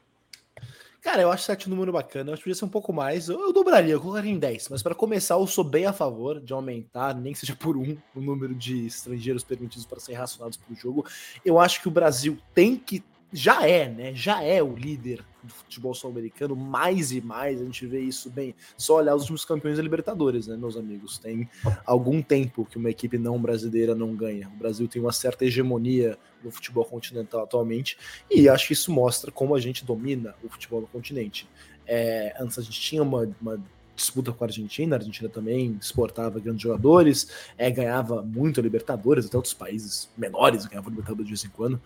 Cara, 1.03 1.21
eu 1.21 1.31
acho 1.31 1.45
7 1.45 1.67
um 1.67 1.71
número 1.71 1.93
bacana. 1.93 2.31
Eu 2.31 2.33
acho 2.33 2.41
que 2.41 2.49
podia 2.49 2.59
ser 2.59 2.65
um 2.65 2.69
pouco 2.71 2.91
mais. 2.91 3.29
Eu, 3.29 3.39
eu 3.39 3.53
dobraria, 3.53 3.93
eu 3.93 4.01
colocaria 4.01 4.33
em 4.33 4.39
10. 4.39 4.71
Mas 4.71 4.83
para 4.83 4.95
começar, 4.95 5.35
eu 5.35 5.47
sou 5.47 5.63
bem 5.63 5.85
a 5.85 5.93
favor 5.93 6.41
de 6.41 6.55
aumentar, 6.55 7.15
nem 7.15 7.35
que 7.35 7.41
seja 7.41 7.55
por 7.55 7.77
um, 7.77 7.95
o 8.15 8.23
número 8.23 8.55
de 8.55 8.87
estrangeiros 8.87 9.45
permitidos 9.45 9.85
para 9.85 10.01
serem 10.01 10.15
relacionados 10.15 10.57
para 10.57 10.73
o 10.73 10.75
jogo. 10.75 11.05
Eu 11.45 11.61
acho 11.61 11.83
que 11.83 11.89
o 11.89 11.91
Brasil 11.91 12.39
tem 12.55 12.75
que 12.75 13.05
já 13.35 13.67
é, 13.67 13.89
né? 13.89 14.15
Já 14.15 14.43
é 14.45 14.63
o 14.63 14.77
líder 14.77 15.25
do 15.43 15.53
futebol 15.53 15.93
sul-americano, 15.93 16.55
mais 16.55 17.11
e 17.11 17.21
mais, 17.21 17.61
a 17.61 17.65
gente 17.65 17.85
vê 17.85 18.01
isso 18.01 18.31
bem. 18.31 18.55
Só 18.77 18.99
olhar 18.99 19.15
os 19.15 19.23
últimos 19.23 19.45
campeões 19.45 19.77
da 19.77 19.83
Libertadores, 19.83 20.47
né, 20.47 20.57
meus 20.57 20.77
amigos? 20.77 21.19
Tem 21.19 21.49
algum 21.85 22.23
tempo 22.23 22.65
que 22.65 22.79
uma 22.79 22.91
equipe 22.91 23.19
não 23.19 23.43
brasileira 23.43 23.93
não 23.93 24.15
ganha. 24.15 24.49
O 24.49 24.57
Brasil 24.57 24.87
tem 24.87 25.03
uma 25.03 25.13
certa 25.13 25.45
hegemonia 25.45 26.17
no 26.45 26.51
futebol 26.53 26.85
continental 26.85 27.43
atualmente, 27.43 27.99
e 28.31 28.49
acho 28.49 28.69
que 28.69 28.73
isso 28.73 28.93
mostra 28.93 29.33
como 29.33 29.55
a 29.55 29.61
gente 29.61 29.85
domina 29.85 30.35
o 30.43 30.49
futebol 30.49 30.81
no 30.81 30.87
continente. 30.87 31.49
É, 31.87 32.37
antes 32.39 32.57
a 32.57 32.63
gente 32.63 32.81
tinha 32.81 33.03
uma, 33.03 33.29
uma 33.43 33.61
disputa 33.97 34.33
com 34.33 34.45
a 34.45 34.47
Argentina, 34.47 34.95
a 34.95 34.99
Argentina 34.99 35.29
também 35.29 35.77
exportava 35.81 36.39
grandes 36.39 36.63
jogadores, 36.63 37.29
é, 37.59 37.69
ganhava 37.69 38.23
muito 38.23 38.61
a 38.61 38.63
Libertadores, 38.63 39.27
até 39.27 39.37
outros 39.37 39.55
países 39.55 40.09
menores 40.17 40.67
ganhavam 40.67 40.91
Libertadores 40.91 41.27
de 41.27 41.33
vez 41.33 41.45
em 41.45 41.49
quando 41.49 41.81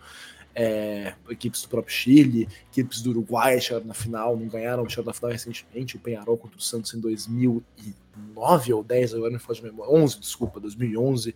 é, 0.55 1.15
equipes 1.31 1.63
do 1.63 1.69
próprio 1.69 1.95
Chile, 1.95 2.49
equipes 2.71 3.01
do 3.01 3.11
Uruguai 3.11 3.61
chegaram 3.61 3.87
na 3.87 3.95
final, 3.95 4.37
não 4.37 4.49
ganharam, 4.49 4.89
chegaram 4.89 5.07
na 5.07 5.13
final 5.13 5.31
recentemente, 5.31 5.97
o 5.97 6.01
Penharol 6.01 6.37
contra 6.37 6.59
o 6.59 6.63
Santos 6.63 6.93
em 6.95 7.01
2009 7.01 8.73
ou 8.73 8.83
10, 8.83 9.15
agora 9.15 9.31
não 9.31 9.39
faz 9.39 9.59
de 9.59 9.65
memória, 9.65 9.93
11, 9.95 10.21
desculpa, 10.21 10.59
2011. 10.59 11.35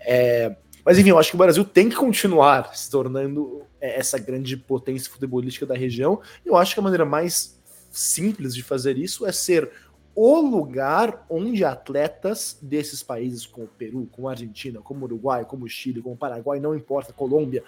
É, 0.00 0.56
mas 0.84 0.98
enfim, 0.98 1.10
eu 1.10 1.18
acho 1.18 1.30
que 1.30 1.36
o 1.36 1.38
Brasil 1.38 1.64
tem 1.64 1.88
que 1.88 1.96
continuar 1.96 2.74
se 2.74 2.90
tornando 2.90 3.62
é, 3.80 3.98
essa 3.98 4.18
grande 4.18 4.56
potência 4.56 5.10
futebolística 5.10 5.66
da 5.66 5.74
região. 5.74 6.20
Eu 6.44 6.56
acho 6.56 6.74
que 6.74 6.80
a 6.80 6.82
maneira 6.82 7.04
mais 7.04 7.60
simples 7.90 8.54
de 8.54 8.62
fazer 8.62 8.96
isso 8.96 9.26
é 9.26 9.32
ser 9.32 9.70
o 10.14 10.40
lugar 10.40 11.24
onde 11.28 11.64
atletas 11.64 12.58
desses 12.60 13.02
países, 13.02 13.46
como 13.46 13.66
o 13.66 13.70
Peru, 13.70 14.08
como 14.12 14.28
a 14.28 14.32
Argentina, 14.32 14.80
como 14.80 15.02
o 15.02 15.04
Uruguai, 15.04 15.44
como 15.44 15.64
o 15.64 15.68
Chile, 15.68 16.02
como 16.02 16.14
o 16.14 16.18
Paraguai, 16.18 16.60
não 16.60 16.74
importa, 16.74 17.12
Colômbia, 17.12 17.64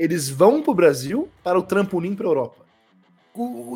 eles 0.00 0.30
vão 0.30 0.62
para 0.62 0.70
o 0.70 0.74
Brasil 0.74 1.28
para 1.44 1.58
o 1.58 1.62
trampolim 1.62 2.14
para 2.14 2.24
a 2.26 2.30
Europa. 2.30 2.64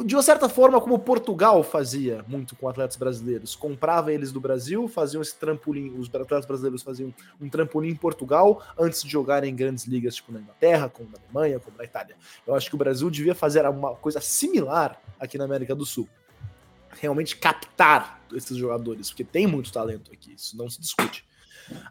De 0.07 0.17
uma 0.17 0.23
certa 0.23 0.49
forma, 0.49 0.81
como 0.81 0.99
Portugal 0.99 1.63
fazia 1.63 2.25
muito 2.27 2.57
com 2.57 2.67
atletas 2.67 2.97
brasileiros, 2.97 3.55
comprava 3.55 4.11
eles 4.11 4.33
do 4.33 4.41
Brasil, 4.41 4.89
faziam 4.89 5.21
esse 5.21 5.37
trampolim, 5.37 5.95
os 5.99 6.09
atletas 6.09 6.47
brasileiros 6.47 6.83
faziam 6.83 7.15
um 7.39 7.49
trampolim 7.49 7.91
em 7.91 7.95
Portugal 7.95 8.63
antes 8.79 9.03
de 9.03 9.11
jogarem 9.11 9.53
em 9.53 9.55
grandes 9.55 9.85
ligas, 9.85 10.15
tipo 10.17 10.33
na 10.33 10.41
Inglaterra, 10.41 10.89
como 10.89 11.11
na 11.11 11.19
Alemanha, 11.23 11.61
como 11.61 11.77
na 11.77 11.85
Itália. 11.85 12.17
Eu 12.47 12.55
acho 12.55 12.71
que 12.71 12.75
o 12.75 12.79
Brasil 12.79 13.11
devia 13.11 13.35
fazer 13.35 13.67
uma 13.69 13.95
coisa 13.95 14.19
similar 14.19 14.99
aqui 15.21 15.37
na 15.37 15.45
América 15.45 15.75
do 15.75 15.85
Sul. 15.85 16.09
Realmente 17.01 17.37
captar 17.37 18.23
esses 18.33 18.57
jogadores, 18.57 19.11
porque 19.11 19.25
tem 19.25 19.47
muito 19.47 19.71
talento 19.71 20.11
aqui, 20.11 20.33
isso 20.35 20.57
não 20.57 20.71
se 20.71 20.81
discute. 20.81 21.23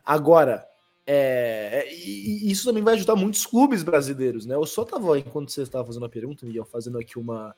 Agora, 0.03 0.67
é, 1.05 1.85
é, 1.85 1.93
e, 1.93 2.49
isso 2.49 2.65
também 2.65 2.83
vai 2.83 2.95
ajudar 2.95 3.15
muitos 3.15 3.45
clubes 3.45 3.83
brasileiros, 3.83 4.45
né? 4.45 4.55
Eu 4.55 4.65
só 4.65 4.85
tava, 4.85 5.19
enquanto 5.19 5.51
você 5.51 5.61
estava 5.61 5.85
fazendo 5.85 6.05
a 6.05 6.09
pergunta, 6.09 6.45
Miguel, 6.45 6.65
fazendo 6.65 6.97
aqui 6.97 7.19
uma, 7.19 7.55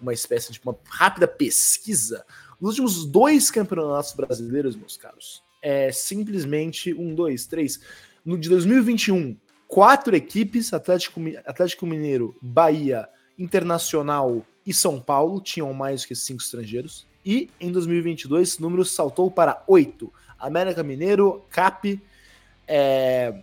uma 0.00 0.12
espécie 0.12 0.52
de 0.52 0.60
uma 0.64 0.76
rápida 0.88 1.26
pesquisa. 1.26 2.24
Nos 2.60 2.70
últimos 2.70 3.04
dois 3.04 3.50
campeonatos 3.50 4.12
brasileiros, 4.12 4.76
meus 4.76 4.96
caros, 4.96 5.42
é 5.60 5.90
simplesmente 5.90 6.94
um, 6.94 7.14
dois, 7.14 7.46
três. 7.46 7.80
No 8.24 8.38
de 8.38 8.48
2021, 8.48 9.36
quatro 9.66 10.14
equipes: 10.14 10.72
Atlético, 10.72 11.20
Atlético 11.44 11.86
Mineiro, 11.86 12.36
Bahia, 12.40 13.08
Internacional 13.36 14.46
e 14.64 14.72
São 14.72 15.00
Paulo 15.00 15.40
tinham 15.40 15.72
mais 15.74 16.06
que 16.06 16.14
cinco 16.14 16.40
estrangeiros. 16.40 17.04
E 17.24 17.50
em 17.60 17.72
2022, 17.72 18.48
esse 18.48 18.62
número 18.62 18.84
saltou 18.84 19.28
para 19.28 19.64
oito: 19.66 20.12
América 20.38 20.84
Mineiro, 20.84 21.44
CAP 21.50 22.00
é, 22.66 23.34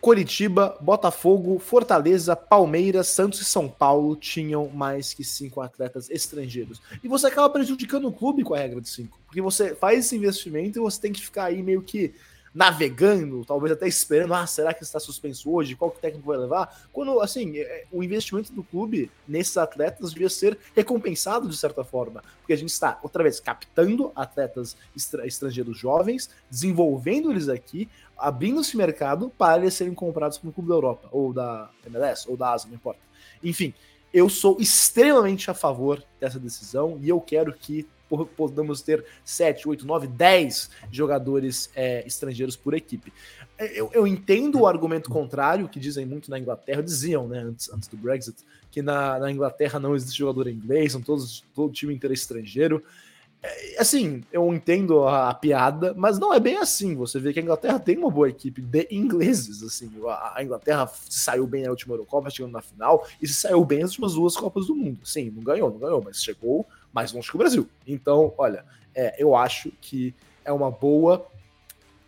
Coritiba, 0.00 0.76
Botafogo, 0.80 1.60
Fortaleza, 1.60 2.34
Palmeiras, 2.34 3.06
Santos 3.06 3.40
e 3.40 3.44
São 3.44 3.68
Paulo 3.68 4.16
tinham 4.16 4.68
mais 4.68 5.14
que 5.14 5.22
cinco 5.22 5.60
atletas 5.60 6.10
estrangeiros. 6.10 6.82
E 7.04 7.08
você 7.08 7.28
acaba 7.28 7.48
prejudicando 7.48 8.08
o 8.08 8.12
clube 8.12 8.42
com 8.42 8.52
a 8.52 8.58
regra 8.58 8.80
de 8.80 8.88
cinco, 8.88 9.18
porque 9.26 9.40
você 9.40 9.76
faz 9.76 10.00
esse 10.00 10.16
investimento 10.16 10.78
e 10.78 10.82
você 10.82 11.00
tem 11.00 11.12
que 11.12 11.20
ficar 11.20 11.44
aí 11.44 11.62
meio 11.62 11.82
que 11.82 12.12
navegando, 12.54 13.44
talvez 13.44 13.72
até 13.72 13.88
esperando, 13.88 14.34
ah, 14.34 14.46
será 14.46 14.74
que 14.74 14.82
está 14.82 15.00
suspenso 15.00 15.50
hoje? 15.50 15.74
Qual 15.74 15.90
que 15.90 16.00
técnico 16.00 16.26
vai 16.26 16.36
levar? 16.36 16.86
Quando, 16.92 17.20
assim, 17.20 17.58
é, 17.58 17.86
o 17.90 18.02
investimento 18.02 18.52
do 18.52 18.62
clube 18.62 19.10
nesses 19.26 19.56
atletas 19.56 20.12
devia 20.12 20.28
ser 20.28 20.58
recompensado 20.74 21.48
de 21.48 21.56
certa 21.56 21.82
forma, 21.82 22.22
porque 22.40 22.52
a 22.52 22.56
gente 22.56 22.70
está, 22.70 22.98
outra 23.02 23.22
vez, 23.22 23.40
captando 23.40 24.12
atletas 24.14 24.76
estrangeiros 25.24 25.78
jovens, 25.78 26.30
desenvolvendo 26.50 27.30
eles 27.30 27.48
aqui, 27.48 27.88
abrindo 28.18 28.60
esse 28.60 28.76
mercado 28.76 29.30
para 29.30 29.62
eles 29.62 29.74
serem 29.74 29.94
comprados 29.94 30.38
pelo 30.38 30.52
clube 30.52 30.68
da 30.68 30.74
Europa, 30.74 31.08
ou 31.10 31.32
da 31.32 31.70
MLS, 31.86 32.28
ou 32.28 32.36
da 32.36 32.52
Asa, 32.52 32.68
não 32.68 32.74
importa. 32.74 33.00
Enfim, 33.42 33.72
eu 34.12 34.28
sou 34.28 34.58
extremamente 34.60 35.50
a 35.50 35.54
favor 35.54 36.04
dessa 36.20 36.38
decisão 36.38 36.98
e 37.00 37.08
eu 37.08 37.20
quero 37.20 37.52
que 37.54 37.86
podamos 38.36 38.82
ter 38.82 39.04
7, 39.24 39.68
8, 39.68 39.86
9, 39.86 40.06
10 40.06 40.70
jogadores 40.90 41.70
é, 41.74 42.06
estrangeiros 42.06 42.56
por 42.56 42.74
equipe. 42.74 43.12
É, 43.58 43.80
eu, 43.80 43.90
eu, 43.92 44.06
entendo 44.06 44.60
o 44.60 44.66
argumento 44.66 45.10
contrário, 45.10 45.68
que 45.68 45.78
dizem 45.78 46.06
muito 46.06 46.30
na 46.30 46.38
Inglaterra, 46.38 46.82
diziam, 46.82 47.28
né, 47.28 47.40
antes, 47.40 47.70
antes 47.72 47.88
do 47.88 47.96
Brexit, 47.96 48.36
que 48.70 48.82
na, 48.82 49.18
na 49.18 49.30
Inglaterra 49.30 49.78
não 49.78 49.94
existe 49.94 50.18
jogador 50.18 50.48
inglês, 50.48 50.92
são 50.92 51.00
todos, 51.00 51.44
todo 51.54 51.72
time 51.72 51.94
inteiro 51.94 52.14
estrangeiro. 52.14 52.82
É, 53.42 53.80
assim, 53.80 54.22
eu 54.32 54.54
entendo 54.54 55.02
a, 55.02 55.30
a, 55.30 55.34
piada, 55.34 55.92
mas 55.96 56.18
não 56.18 56.32
é 56.32 56.38
bem 56.38 56.56
assim. 56.58 56.94
Você 56.94 57.18
vê 57.18 57.32
que 57.32 57.40
a 57.40 57.42
Inglaterra 57.42 57.78
tem 57.78 57.98
uma 57.98 58.10
boa 58.10 58.28
equipe 58.28 58.62
de 58.62 58.86
ingleses, 58.90 59.62
assim. 59.64 59.90
A, 60.06 60.38
a 60.38 60.44
Inglaterra 60.44 60.90
saiu 61.08 61.46
bem 61.46 61.64
na 61.64 61.70
última 61.70 61.94
Eurocopa, 61.94 62.30
chegando 62.30 62.52
na 62.52 62.62
final, 62.62 63.04
e 63.20 63.26
se 63.26 63.34
saiu 63.34 63.64
bem 63.64 63.80
nas 63.80 63.90
últimas 63.90 64.14
duas 64.14 64.36
Copas 64.36 64.66
do 64.66 64.76
Mundo. 64.76 65.04
Sim, 65.04 65.30
não 65.30 65.42
ganhou, 65.42 65.70
não 65.70 65.78
ganhou, 65.78 66.00
mas 66.02 66.22
chegou 66.22 66.66
mais 66.92 67.12
longe 67.12 67.28
que 67.28 67.36
o 67.36 67.38
Brasil. 67.38 67.68
Então, 67.86 68.32
olha, 68.36 68.64
é, 68.94 69.22
eu 69.22 69.34
acho 69.34 69.70
que 69.80 70.14
é 70.44 70.52
uma 70.52 70.70
boa. 70.70 71.26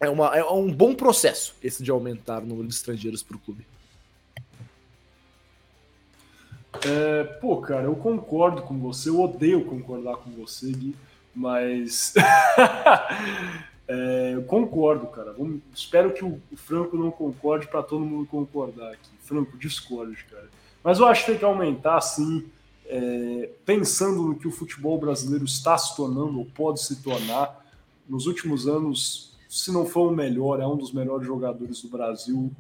É, 0.01 0.09
uma, 0.09 0.37
é 0.37 0.45
um 0.45 0.71
bom 0.71 0.95
processo 0.95 1.55
esse 1.63 1.83
de 1.83 1.91
aumentar 1.91 2.43
o 2.43 2.47
número 2.47 2.69
de 2.69 2.75
estrangeiros 2.75 3.23
para 3.23 3.37
o 3.37 3.41
clube. 3.41 3.67
É, 6.85 7.25
pô, 7.25 7.61
cara, 7.61 7.85
eu 7.85 7.95
concordo 7.95 8.63
com 8.63 8.79
você, 8.79 9.09
eu 9.09 9.21
odeio 9.21 9.65
concordar 9.65 10.17
com 10.17 10.31
você, 10.33 10.73
Gui, 10.73 10.97
mas 11.35 12.13
É, 13.87 14.33
eu 14.35 14.43
concordo, 14.45 15.07
cara. 15.09 15.33
Vamos, 15.33 15.61
espero 15.75 16.13
que 16.13 16.25
o, 16.25 16.41
o 16.51 16.57
Franco 16.57 16.97
não 16.97 17.11
concorde 17.11 17.67
para 17.67 17.83
todo 17.83 18.05
mundo 18.05 18.27
concordar 18.27 18.93
aqui. 18.93 19.11
Franco, 19.21 19.57
discorde, 19.59 20.25
cara. 20.25 20.49
Mas 20.83 20.99
eu 20.99 21.07
acho 21.07 21.25
que 21.25 21.33
tem 21.33 21.39
que 21.39 21.45
aumentar, 21.45 22.01
sim, 22.01 22.47
é, 22.87 23.51
pensando 23.65 24.23
no 24.23 24.39
que 24.39 24.47
o 24.47 24.53
futebol 24.53 24.99
brasileiro 24.99 25.45
está 25.45 25.77
se 25.77 25.97
tornando 25.97 26.39
ou 26.39 26.45
pode 26.45 26.83
se 26.83 27.03
tornar. 27.03 27.65
Nos 28.09 28.27
últimos 28.27 28.69
anos, 28.69 29.35
se 29.49 29.73
não 29.73 29.87
for 29.87 30.11
o 30.13 30.15
melhor, 30.15 30.61
é 30.61 30.67
um 30.67 30.77
dos 30.77 30.93
melhores 30.93 31.27
jogadores 31.27 31.83
do 31.83 31.89
Brasil, 31.89 32.51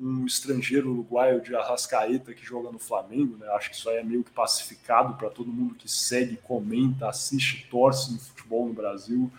um 0.00 0.26
estrangeiro 0.26 0.90
uruguaio 0.90 1.40
de 1.40 1.54
Arrascaeta 1.54 2.34
que 2.34 2.44
joga 2.44 2.70
no 2.70 2.78
Flamengo, 2.78 3.36
né? 3.36 3.46
Acho 3.50 3.70
que 3.70 3.76
isso 3.76 3.88
aí 3.88 3.98
é 3.98 4.02
meio 4.02 4.24
que 4.24 4.30
pacificado 4.30 5.14
para 5.14 5.30
todo 5.30 5.52
mundo 5.52 5.74
que 5.74 5.90
segue, 5.90 6.36
comenta, 6.36 7.08
assiste, 7.08 7.66
torce 7.70 8.12
no 8.12 8.18
futebol 8.18 8.66
no 8.66 8.72
Brasil. 8.72 9.30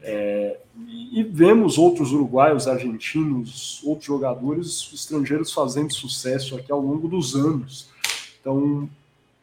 É, 0.00 0.58
e, 0.86 1.20
e, 1.20 1.22
vemos 1.24 1.76
outros 1.76 2.12
uruguaios, 2.12 2.68
argentinos, 2.68 3.82
outros 3.84 4.06
jogadores 4.06 4.90
estrangeiros 4.92 5.52
fazendo 5.52 5.92
sucesso 5.92 6.56
aqui 6.56 6.70
ao 6.70 6.80
longo 6.80 7.08
dos 7.08 7.34
anos. 7.34 7.88
Então, 8.40 8.88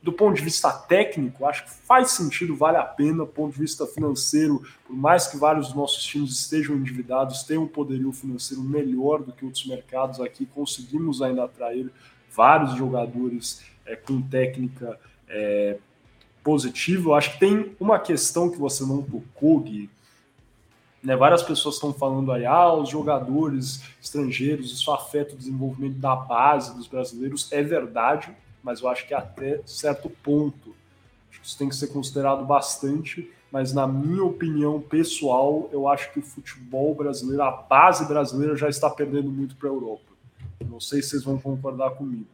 do 0.05 0.13
ponto 0.13 0.35
de 0.35 0.43
vista 0.43 0.71
técnico, 0.71 1.47
acho 1.47 1.63
que 1.63 1.71
faz 1.71 2.12
sentido, 2.12 2.55
vale 2.55 2.77
a 2.77 2.83
pena, 2.83 3.25
do 3.25 3.27
ponto 3.27 3.53
de 3.53 3.59
vista 3.59 3.88
financeiro, 3.88 4.62
por 4.85 4.95
mais 4.95 5.25
que 5.25 5.35
vários 5.35 5.69
dos 5.69 5.75
nossos 5.75 6.03
times 6.03 6.29
estejam 6.29 6.75
endividados, 6.75 7.41
tenham 7.41 7.63
um 7.63 7.67
poderio 7.67 8.12
financeiro 8.12 8.62
melhor 8.62 9.24
do 9.24 9.31
que 9.31 9.43
outros 9.43 9.65
mercados 9.65 10.21
aqui, 10.21 10.45
conseguimos 10.45 11.24
ainda 11.24 11.45
atrair 11.45 11.91
vários 12.29 12.75
jogadores 12.75 13.63
é, 13.83 13.95
com 13.95 14.21
técnica 14.21 15.00
é, 15.27 15.79
positiva. 16.43 17.15
Acho 17.15 17.33
que 17.33 17.39
tem 17.39 17.75
uma 17.79 17.97
questão 17.97 18.51
que 18.51 18.59
você 18.59 18.85
não 18.85 19.01
tocou, 19.01 19.59
Gui, 19.62 19.89
né, 21.01 21.15
várias 21.15 21.41
pessoas 21.41 21.75
estão 21.75 21.91
falando 21.91 22.31
aí, 22.31 22.45
ah, 22.45 22.71
os 22.75 22.89
jogadores 22.89 23.81
estrangeiros, 24.00 24.71
isso 24.71 24.91
afeta 24.91 25.33
o 25.33 25.38
desenvolvimento 25.38 25.97
da 25.97 26.15
base 26.15 26.75
dos 26.75 26.85
brasileiros. 26.85 27.51
É 27.51 27.63
verdade, 27.63 28.31
mas 28.65 28.81
eu 28.81 28.89
acho 28.89 29.07
que 29.07 29.13
até 29.13 29.62
certo 29.63 30.10
ponto. 30.10 30.75
Acho 31.29 31.39
que 31.39 31.48
isso 31.48 31.57
tem 31.57 31.69
que 31.69 31.75
ser 31.75 31.88
considerado 31.88 32.43
bastante, 32.43 33.31
mas 33.51 33.72
na 33.72 33.86
minha 33.86 34.24
opinião 34.24 34.81
pessoal, 34.81 35.69
eu 35.72 35.88
acho 35.88 36.12
que 36.12 36.17
o 36.17 36.24
futebol 36.24 36.95
brasileiro, 36.95 37.43
a 37.43 37.51
base 37.51 38.07
brasileira 38.07 38.57
já 38.57 38.67
está 38.67 38.89
perdendo 38.89 39.29
muito 39.29 39.55
para 39.55 39.69
a 39.69 39.72
Europa. 39.72 40.12
Não 40.67 40.79
sei 40.79 41.03
se 41.03 41.10
vocês 41.10 41.24
vão 41.24 41.38
concordar 41.38 41.91
comigo. 41.91 42.25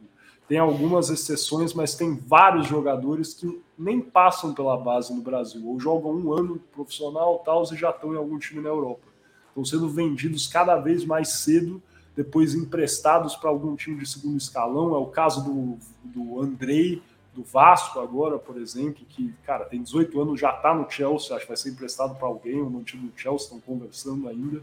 Tem 0.48 0.58
algumas 0.58 1.10
exceções, 1.10 1.74
mas 1.74 1.94
tem 1.94 2.16
vários 2.16 2.66
jogadores 2.66 3.34
que 3.34 3.60
nem 3.78 4.00
passam 4.00 4.54
pela 4.54 4.76
base 4.76 5.14
no 5.14 5.20
Brasil, 5.20 5.68
ou 5.68 5.78
jogam 5.78 6.12
um 6.12 6.32
ano 6.32 6.58
profissional 6.72 7.42
tal 7.44 7.62
e 7.64 7.76
já 7.76 7.90
estão 7.90 8.14
em 8.14 8.16
algum 8.16 8.38
time 8.38 8.62
na 8.62 8.70
Europa. 8.70 9.06
Estão 9.48 9.64
sendo 9.66 9.88
vendidos 9.88 10.46
cada 10.46 10.76
vez 10.76 11.04
mais 11.04 11.28
cedo 11.28 11.82
depois 12.16 12.54
emprestados 12.54 13.34
para 13.36 13.50
algum 13.50 13.74
time 13.74 13.98
de 13.98 14.08
segundo 14.08 14.36
escalão. 14.36 14.94
É 14.94 14.98
o 14.98 15.06
caso 15.06 15.44
do, 15.44 15.78
do 16.04 16.40
Andrei, 16.40 17.02
do 17.34 17.42
Vasco 17.42 17.98
agora, 18.00 18.38
por 18.38 18.60
exemplo, 18.60 19.04
que, 19.08 19.34
cara, 19.44 19.64
tem 19.64 19.82
18 19.82 20.20
anos, 20.20 20.40
já 20.40 20.50
está 20.50 20.74
no 20.74 20.88
Chelsea, 20.90 21.34
acho 21.34 21.46
que 21.46 21.48
vai 21.50 21.56
ser 21.56 21.70
emprestado 21.70 22.14
para 22.16 22.28
alguém, 22.28 22.60
ou 22.60 22.68
no 22.68 22.82
time 22.82 23.08
do 23.08 23.18
Chelsea, 23.18 23.46
estão 23.46 23.60
conversando 23.60 24.28
ainda. 24.28 24.62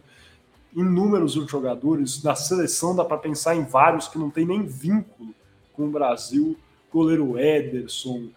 Inúmeros 0.75 1.33
jogadores. 1.33 2.23
Na 2.23 2.35
seleção 2.35 2.95
dá 2.95 3.03
para 3.03 3.17
pensar 3.17 3.55
em 3.55 3.63
vários 3.63 4.07
que 4.07 4.19
não 4.19 4.29
tem 4.29 4.45
nem 4.45 4.63
vínculo 4.63 5.33
com 5.73 5.85
o 5.85 5.91
Brasil. 5.91 6.55
Goleiro 6.91 7.39
Ederson, 7.39 8.29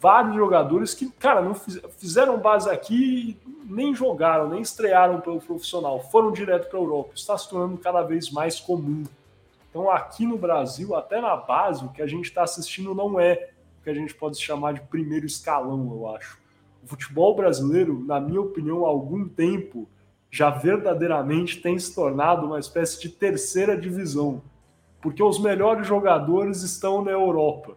vários 0.00 0.34
jogadores 0.36 0.94
que, 0.94 1.10
cara, 1.10 1.42
não 1.42 1.54
fizeram 1.54 2.38
base 2.38 2.68
aqui 2.68 3.38
nem 3.68 3.94
jogaram, 3.94 4.48
nem 4.48 4.60
estrearam 4.60 5.20
pelo 5.20 5.40
profissional, 5.40 6.00
foram 6.10 6.32
direto 6.32 6.68
para 6.68 6.78
a 6.78 6.82
Europa. 6.82 7.10
Está 7.14 7.36
se 7.36 7.48
tornando 7.48 7.78
cada 7.78 8.02
vez 8.02 8.30
mais 8.30 8.60
comum. 8.60 9.04
Então, 9.68 9.90
aqui 9.90 10.24
no 10.24 10.38
Brasil, 10.38 10.94
até 10.94 11.20
na 11.20 11.36
base, 11.36 11.84
o 11.84 11.88
que 11.90 12.00
a 12.00 12.06
gente 12.06 12.26
está 12.26 12.44
assistindo 12.44 12.94
não 12.94 13.20
é 13.20 13.50
o 13.80 13.84
que 13.84 13.90
a 13.90 13.94
gente 13.94 14.14
pode 14.14 14.40
chamar 14.40 14.74
de 14.74 14.80
primeiro 14.82 15.26
escalão, 15.26 15.90
eu 15.92 16.08
acho. 16.14 16.38
O 16.82 16.86
futebol 16.86 17.34
brasileiro, 17.34 18.02
na 18.06 18.20
minha 18.20 18.40
opinião, 18.40 18.86
há 18.86 18.88
algum 18.88 19.28
tempo 19.28 19.88
já 20.30 20.50
verdadeiramente 20.50 21.60
tem 21.60 21.78
se 21.78 21.94
tornado 21.94 22.46
uma 22.46 22.58
espécie 22.58 23.00
de 23.00 23.08
terceira 23.08 23.76
divisão, 23.76 24.42
porque 25.00 25.22
os 25.22 25.38
melhores 25.38 25.86
jogadores 25.86 26.62
estão 26.62 27.02
na 27.02 27.10
Europa. 27.10 27.76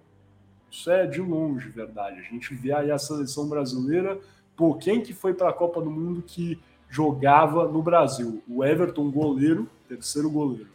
Isso 0.71 0.89
é 0.91 1.05
de 1.05 1.21
longe 1.21 1.69
verdade. 1.69 2.19
A 2.19 2.23
gente 2.23 2.53
vê 2.53 2.71
aí 2.71 2.91
a 2.91 2.97
seleção 2.97 3.47
brasileira 3.47 4.19
Pô, 4.59 4.75
quem 4.75 4.99
que 4.99 5.13
foi 5.13 5.33
para 5.33 5.47
a 5.47 5.53
Copa 5.53 5.81
do 5.81 5.89
Mundo 5.89 6.21
que 6.21 6.59
jogava 6.89 7.65
no 7.65 7.81
Brasil? 7.81 8.43
O 8.45 8.61
Everton, 8.61 9.09
goleiro, 9.09 9.69
terceiro 9.87 10.29
goleiro. 10.29 10.67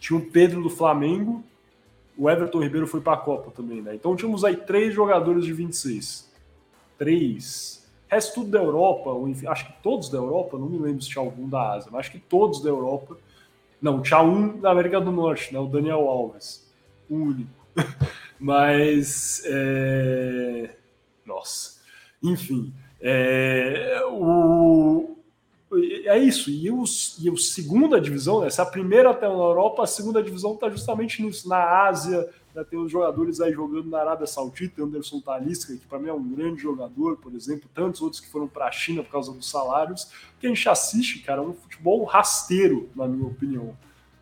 Tinha 0.00 0.18
o 0.18 0.24
Pedro 0.24 0.62
do 0.62 0.70
Flamengo, 0.70 1.44
o 2.16 2.30
Everton 2.30 2.62
Ribeiro 2.62 2.86
foi 2.86 3.02
para 3.02 3.12
a 3.12 3.18
Copa 3.18 3.50
também, 3.50 3.82
né? 3.82 3.94
Então 3.94 4.16
tínhamos 4.16 4.42
aí 4.42 4.56
três 4.56 4.94
jogadores 4.94 5.44
de 5.44 5.52
26. 5.52 6.32
Três. 6.96 7.86
Resto 8.08 8.36
tudo 8.36 8.52
da 8.52 8.60
Europa, 8.60 9.10
ou 9.10 9.28
enfim, 9.28 9.46
acho 9.48 9.66
que 9.66 9.82
todos 9.82 10.08
da 10.08 10.16
Europa, 10.16 10.56
não 10.56 10.70
me 10.70 10.78
lembro 10.78 11.02
se 11.02 11.10
tinha 11.10 11.22
algum 11.22 11.46
da 11.46 11.74
Ásia, 11.74 11.90
mas 11.92 12.00
acho 12.00 12.12
que 12.12 12.20
todos 12.20 12.62
da 12.62 12.70
Europa. 12.70 13.18
Não, 13.82 14.00
tinha 14.00 14.22
um 14.22 14.58
da 14.58 14.70
América 14.70 14.98
do 14.98 15.12
Norte, 15.12 15.52
né? 15.52 15.60
O 15.60 15.66
Daniel 15.66 16.08
Alves. 16.08 16.72
O 17.10 17.16
único. 17.16 17.50
mas. 18.42 19.42
É... 19.46 20.76
Nossa. 21.24 21.80
Enfim, 22.22 22.72
é, 23.00 24.00
o, 24.10 25.16
é 26.04 26.18
isso. 26.18 26.50
E, 26.50 26.70
os, 26.70 27.18
e 27.20 27.28
a 27.28 27.36
segunda 27.36 28.00
divisão, 28.00 28.40
né, 28.40 28.50
se 28.50 28.60
a 28.60 28.66
primeira 28.66 29.10
está 29.10 29.28
na 29.28 29.34
Europa, 29.34 29.82
a 29.82 29.86
segunda 29.86 30.22
divisão 30.22 30.54
está 30.54 30.70
justamente 30.70 31.20
nisso. 31.20 31.48
Na 31.48 31.86
Ásia, 31.86 32.28
né, 32.54 32.62
tem 32.62 32.78
os 32.78 32.92
jogadores 32.92 33.40
aí 33.40 33.52
jogando 33.52 33.90
na 33.90 33.98
Arábia 33.98 34.26
Saudita, 34.26 34.84
Anderson 34.84 35.20
Talisca, 35.20 35.74
que 35.74 35.86
para 35.86 35.98
mim 35.98 36.08
é 36.08 36.12
um 36.12 36.22
grande 36.22 36.62
jogador, 36.62 37.16
por 37.16 37.34
exemplo, 37.34 37.68
tantos 37.74 38.00
outros 38.00 38.20
que 38.20 38.30
foram 38.30 38.46
para 38.46 38.66
a 38.66 38.72
China 38.72 39.02
por 39.02 39.10
causa 39.10 39.32
dos 39.32 39.50
salários, 39.50 40.08
que 40.38 40.46
a 40.46 40.48
gente 40.48 40.68
assiste, 40.68 41.20
cara, 41.20 41.42
um 41.42 41.54
futebol 41.54 42.04
rasteiro, 42.04 42.88
na 42.94 43.08
minha 43.08 43.26
opinião. 43.26 43.76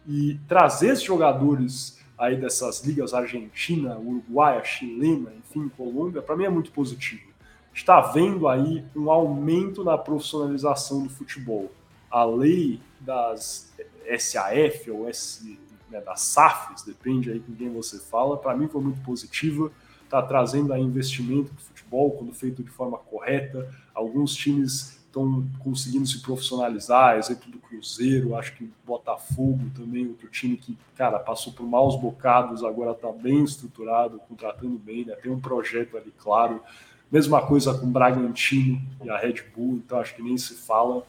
E 0.06 0.38
trazer 0.48 0.92
esses 0.92 1.04
jogadores 1.04 1.99
aí 2.20 2.36
dessas 2.36 2.84
ligas 2.84 3.12
argentina, 3.12 3.98
uruguaia, 3.98 4.62
chilena, 4.62 5.32
enfim, 5.38 5.68
Colômbia, 5.76 6.22
para 6.22 6.36
mim 6.36 6.44
é 6.44 6.50
muito 6.50 6.70
positivo 6.70 7.30
está 7.72 8.00
vendo 8.00 8.48
aí 8.48 8.84
um 8.94 9.10
aumento 9.10 9.84
na 9.84 9.96
profissionalização 9.96 11.04
do 11.04 11.10
futebol. 11.10 11.70
A 12.10 12.24
lei 12.24 12.80
das 13.00 13.72
SAF 14.18 14.90
ou 14.90 15.08
S, 15.08 15.58
né, 15.88 16.00
das 16.00 16.20
SAFs, 16.20 16.82
depende 16.82 17.30
aí 17.30 17.40
com 17.40 17.54
quem 17.54 17.72
você 17.72 17.98
fala, 17.98 18.36
para 18.36 18.56
mim 18.56 18.68
foi 18.68 18.80
muito 18.80 19.00
positiva, 19.02 19.70
está 20.04 20.20
trazendo 20.20 20.72
aí 20.72 20.82
investimento 20.82 21.52
para 21.54 21.62
o 21.62 21.64
futebol 21.64 22.10
quando 22.12 22.34
feito 22.34 22.62
de 22.62 22.70
forma 22.70 22.98
correta. 22.98 23.72
Alguns 23.94 24.34
times 24.34 24.99
estão 25.10 25.44
conseguindo 25.58 26.06
se 26.06 26.20
profissionalizar, 26.20 27.18
exemplo 27.18 27.50
do 27.50 27.58
Cruzeiro, 27.58 28.36
acho 28.36 28.54
que 28.56 28.70
Botafogo 28.86 29.70
também, 29.76 30.06
outro 30.06 30.28
time 30.28 30.56
que, 30.56 30.78
cara, 30.96 31.18
passou 31.18 31.52
por 31.52 31.66
maus 31.66 32.00
bocados, 32.00 32.64
agora 32.64 32.92
está 32.92 33.10
bem 33.10 33.42
estruturado, 33.42 34.20
contratando 34.28 34.78
bem, 34.78 35.04
né? 35.04 35.14
tem 35.16 35.30
um 35.30 35.40
projeto 35.40 35.96
ali 35.96 36.12
claro. 36.16 36.62
Mesma 37.10 37.44
coisa 37.44 37.74
com 37.74 37.86
o 37.86 37.90
Bragantino 37.90 38.80
e 39.04 39.10
a 39.10 39.18
Red 39.18 39.42
Bull, 39.54 39.82
então 39.84 39.98
acho 39.98 40.14
que 40.14 40.22
nem 40.22 40.38
se 40.38 40.54
fala. 40.54 41.04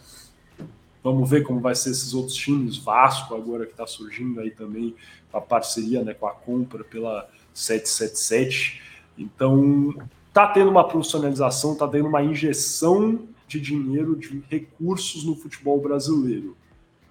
Vamos 1.04 1.30
ver 1.30 1.44
como 1.44 1.60
vai 1.60 1.76
ser 1.76 1.92
esses 1.92 2.14
outros 2.14 2.36
times. 2.36 2.78
Vasco 2.78 3.36
agora 3.36 3.66
que 3.66 3.72
está 3.72 3.86
surgindo 3.86 4.40
aí 4.40 4.50
também, 4.50 4.96
a 5.32 5.40
parceria 5.40 6.04
né, 6.04 6.16
com 6.16 6.26
a 6.26 6.32
compra 6.32 6.84
pela 6.84 7.30
777. 7.54 8.82
Então, 9.16 9.94
tá 10.34 10.48
tendo 10.48 10.72
uma 10.72 10.88
profissionalização, 10.88 11.76
tá 11.76 11.88
tendo 11.88 12.08
uma 12.08 12.24
injeção 12.24 13.28
de 13.52 13.60
dinheiro, 13.60 14.16
de 14.16 14.44
recursos 14.50 15.24
no 15.24 15.36
futebol 15.36 15.80
brasileiro. 15.80 16.56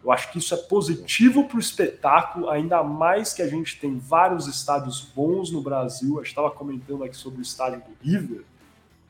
Eu 0.03 0.11
acho 0.11 0.33
que 0.33 0.39
isso 0.39 0.55
é 0.55 0.57
positivo 0.57 1.47
para 1.47 1.59
o 1.59 1.61
espetáculo, 1.61 2.49
ainda 2.49 2.83
mais 2.83 3.35
que 3.35 3.43
a 3.43 3.47
gente 3.47 3.79
tem 3.79 3.99
vários 3.99 4.47
estádios 4.47 5.03
bons 5.15 5.53
no 5.53 5.61
Brasil. 5.61 6.15
A 6.15 6.23
gente 6.23 6.29
estava 6.29 6.51
comentando 6.51 7.05
aqui 7.05 7.17
sobre 7.17 7.41
o 7.41 7.43
estádio 7.43 7.81
do 7.81 7.95
River 8.03 8.45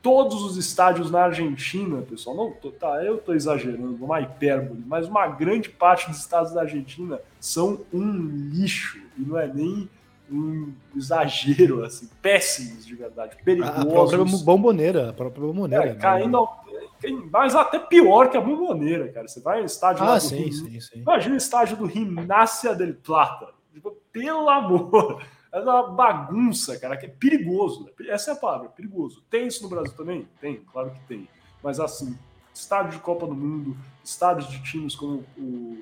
todos 0.01 0.41
os 0.41 0.57
estádios 0.57 1.11
na 1.11 1.25
Argentina, 1.25 2.01
pessoal, 2.01 2.35
não, 2.35 2.51
tô, 2.51 2.71
tá, 2.71 3.03
eu 3.03 3.17
estou 3.17 3.35
exagerando, 3.35 4.03
uma 4.03 4.19
hipérbole, 4.19 4.83
mas 4.85 5.07
uma 5.07 5.27
grande 5.27 5.69
parte 5.69 6.09
dos 6.09 6.19
estádios 6.19 6.53
da 6.53 6.61
Argentina 6.61 7.19
são 7.39 7.81
um 7.93 8.27
lixo, 8.51 8.99
e 9.17 9.21
não 9.21 9.37
é 9.37 9.47
nem 9.47 9.87
um 10.31 10.73
exagero, 10.95 11.83
assim, 11.83 12.09
péssimos 12.21 12.85
de 12.85 12.95
verdade, 12.95 13.35
perigosos. 13.43 13.79
A 13.79 13.85
própria 13.85 14.25
bomboneira, 14.43 15.09
a 15.09 15.13
própria 15.13 15.45
bomboneira. 15.45 15.89
É, 15.89 15.95
caindo 15.95 16.37
ao, 16.37 16.65
mas 17.31 17.55
até 17.55 17.79
pior 17.79 18.29
que 18.29 18.37
a 18.37 18.41
bomboneira, 18.41 19.09
cara. 19.09 19.27
Você 19.27 19.41
vai 19.41 19.59
no 19.59 19.65
estádio 19.65 20.03
ah, 20.03 20.19
sim, 20.19 20.45
do 20.45 20.53
sim, 20.53 20.79
sim. 20.79 20.99
Imagina 20.99 21.35
o 21.35 21.37
estádio 21.37 21.77
do 21.77 21.89
Gimnasia 21.89 22.75
del 22.75 22.93
Plata. 22.95 23.47
Tipo, 23.73 23.97
pelo 24.11 24.49
amor 24.49 25.23
é 25.51 25.59
uma 25.59 25.89
bagunça, 25.89 26.79
cara, 26.79 26.97
que 26.97 27.05
é 27.05 27.09
perigoso. 27.09 27.85
Né? 27.85 27.91
Essa 28.09 28.31
é 28.31 28.33
a 28.33 28.37
palavra, 28.37 28.69
perigoso. 28.69 29.23
Tem 29.29 29.47
isso 29.47 29.63
no 29.63 29.69
Brasil 29.69 29.95
também? 29.95 30.27
Tem, 30.39 30.57
claro 30.71 30.91
que 30.91 30.99
tem. 31.07 31.27
Mas 31.63 31.79
assim, 31.79 32.17
estádio 32.53 32.91
de 32.91 32.99
Copa 32.99 33.25
do 33.25 33.35
Mundo, 33.35 33.75
estádios 34.03 34.49
de 34.49 34.61
times 34.63 34.95
como 34.95 35.23
o, 35.37 35.79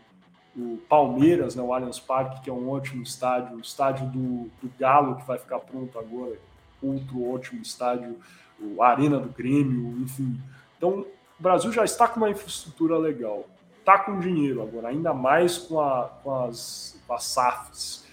o 0.56 0.78
Palmeiras, 0.90 1.56
né, 1.56 1.64
o 1.64 1.74
Allianz 1.74 2.00
Parque, 2.00 2.42
que 2.42 2.50
é 2.50 2.54
um 2.54 2.70
ótimo 2.70 3.04
estádio, 3.04 3.58
o 3.58 3.62
estádio 3.62 4.08
do, 4.08 4.50
do 4.62 4.72
Galo, 4.80 5.16
que 5.16 5.26
vai 5.26 5.38
ficar 5.38 5.60
pronto 5.60 5.98
agora, 5.98 6.38
outro 6.82 7.32
ótimo 7.32 7.62
estádio, 7.62 8.18
o 8.60 8.82
Arena 8.82 9.20
do 9.20 9.30
Grêmio, 9.30 10.02
enfim. 10.02 10.40
Então, 10.78 11.06
o 11.40 11.44
Brasil 11.44 11.72
já 11.72 11.86
está 11.86 12.08
com 12.08 12.18
uma 12.20 12.30
infraestrutura 12.30 12.98
legal, 12.98 13.46
está 13.80 14.00
com 14.00 14.20
dinheiro 14.20 14.62
agora, 14.62 14.90
ainda 14.90 15.14
mais 15.14 15.58
com, 15.58 15.80
a, 15.80 16.10
com, 16.24 16.44
as, 16.46 17.00
com 17.08 17.14
as 17.14 17.24
SAFs. 17.24 18.08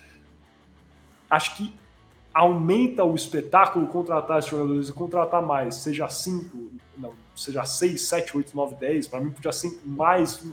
Acho 1.29 1.57
que 1.57 1.75
aumenta 2.33 3.03
o 3.03 3.15
espetáculo 3.15 3.87
contratar 3.87 4.39
esses 4.39 4.51
jogadores 4.51 4.89
e 4.89 4.93
contratar 4.93 5.43
mais, 5.43 5.77
seja 5.77 6.09
cinco, 6.09 6.71
não, 6.97 7.15
seja 7.35 7.65
seis, 7.65 8.03
sete, 8.03 8.37
oito, 8.37 8.55
nove, 8.55 8.77
dez. 8.77 9.09
Para 9.09 9.21
mim, 9.21 9.31
podia 9.31 9.53
ser 9.53 9.81
mais, 9.85 10.45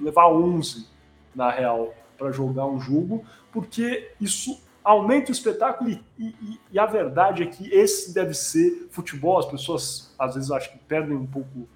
levar 0.00 0.28
11 0.28 0.93
na 1.34 1.50
real 1.50 1.94
para 2.16 2.30
jogar 2.30 2.66
um 2.66 2.80
jogo, 2.80 3.24
porque 3.52 4.12
isso 4.20 4.60
aumenta 4.84 5.30
o 5.30 5.32
espetáculo 5.32 5.90
e, 5.90 6.02
e, 6.18 6.60
e, 6.70 6.78
a 6.78 6.84
verdade 6.84 7.42
é 7.42 7.46
que 7.46 7.72
esse 7.72 8.12
deve 8.12 8.34
ser 8.34 8.88
futebol. 8.90 9.38
As 9.38 9.46
pessoas 9.46 10.14
às 10.18 10.34
vezes 10.34 10.50
acho 10.50 10.72
que 10.72 10.78
perdem 10.78 11.16
um 11.16 11.26
pouco 11.26 11.66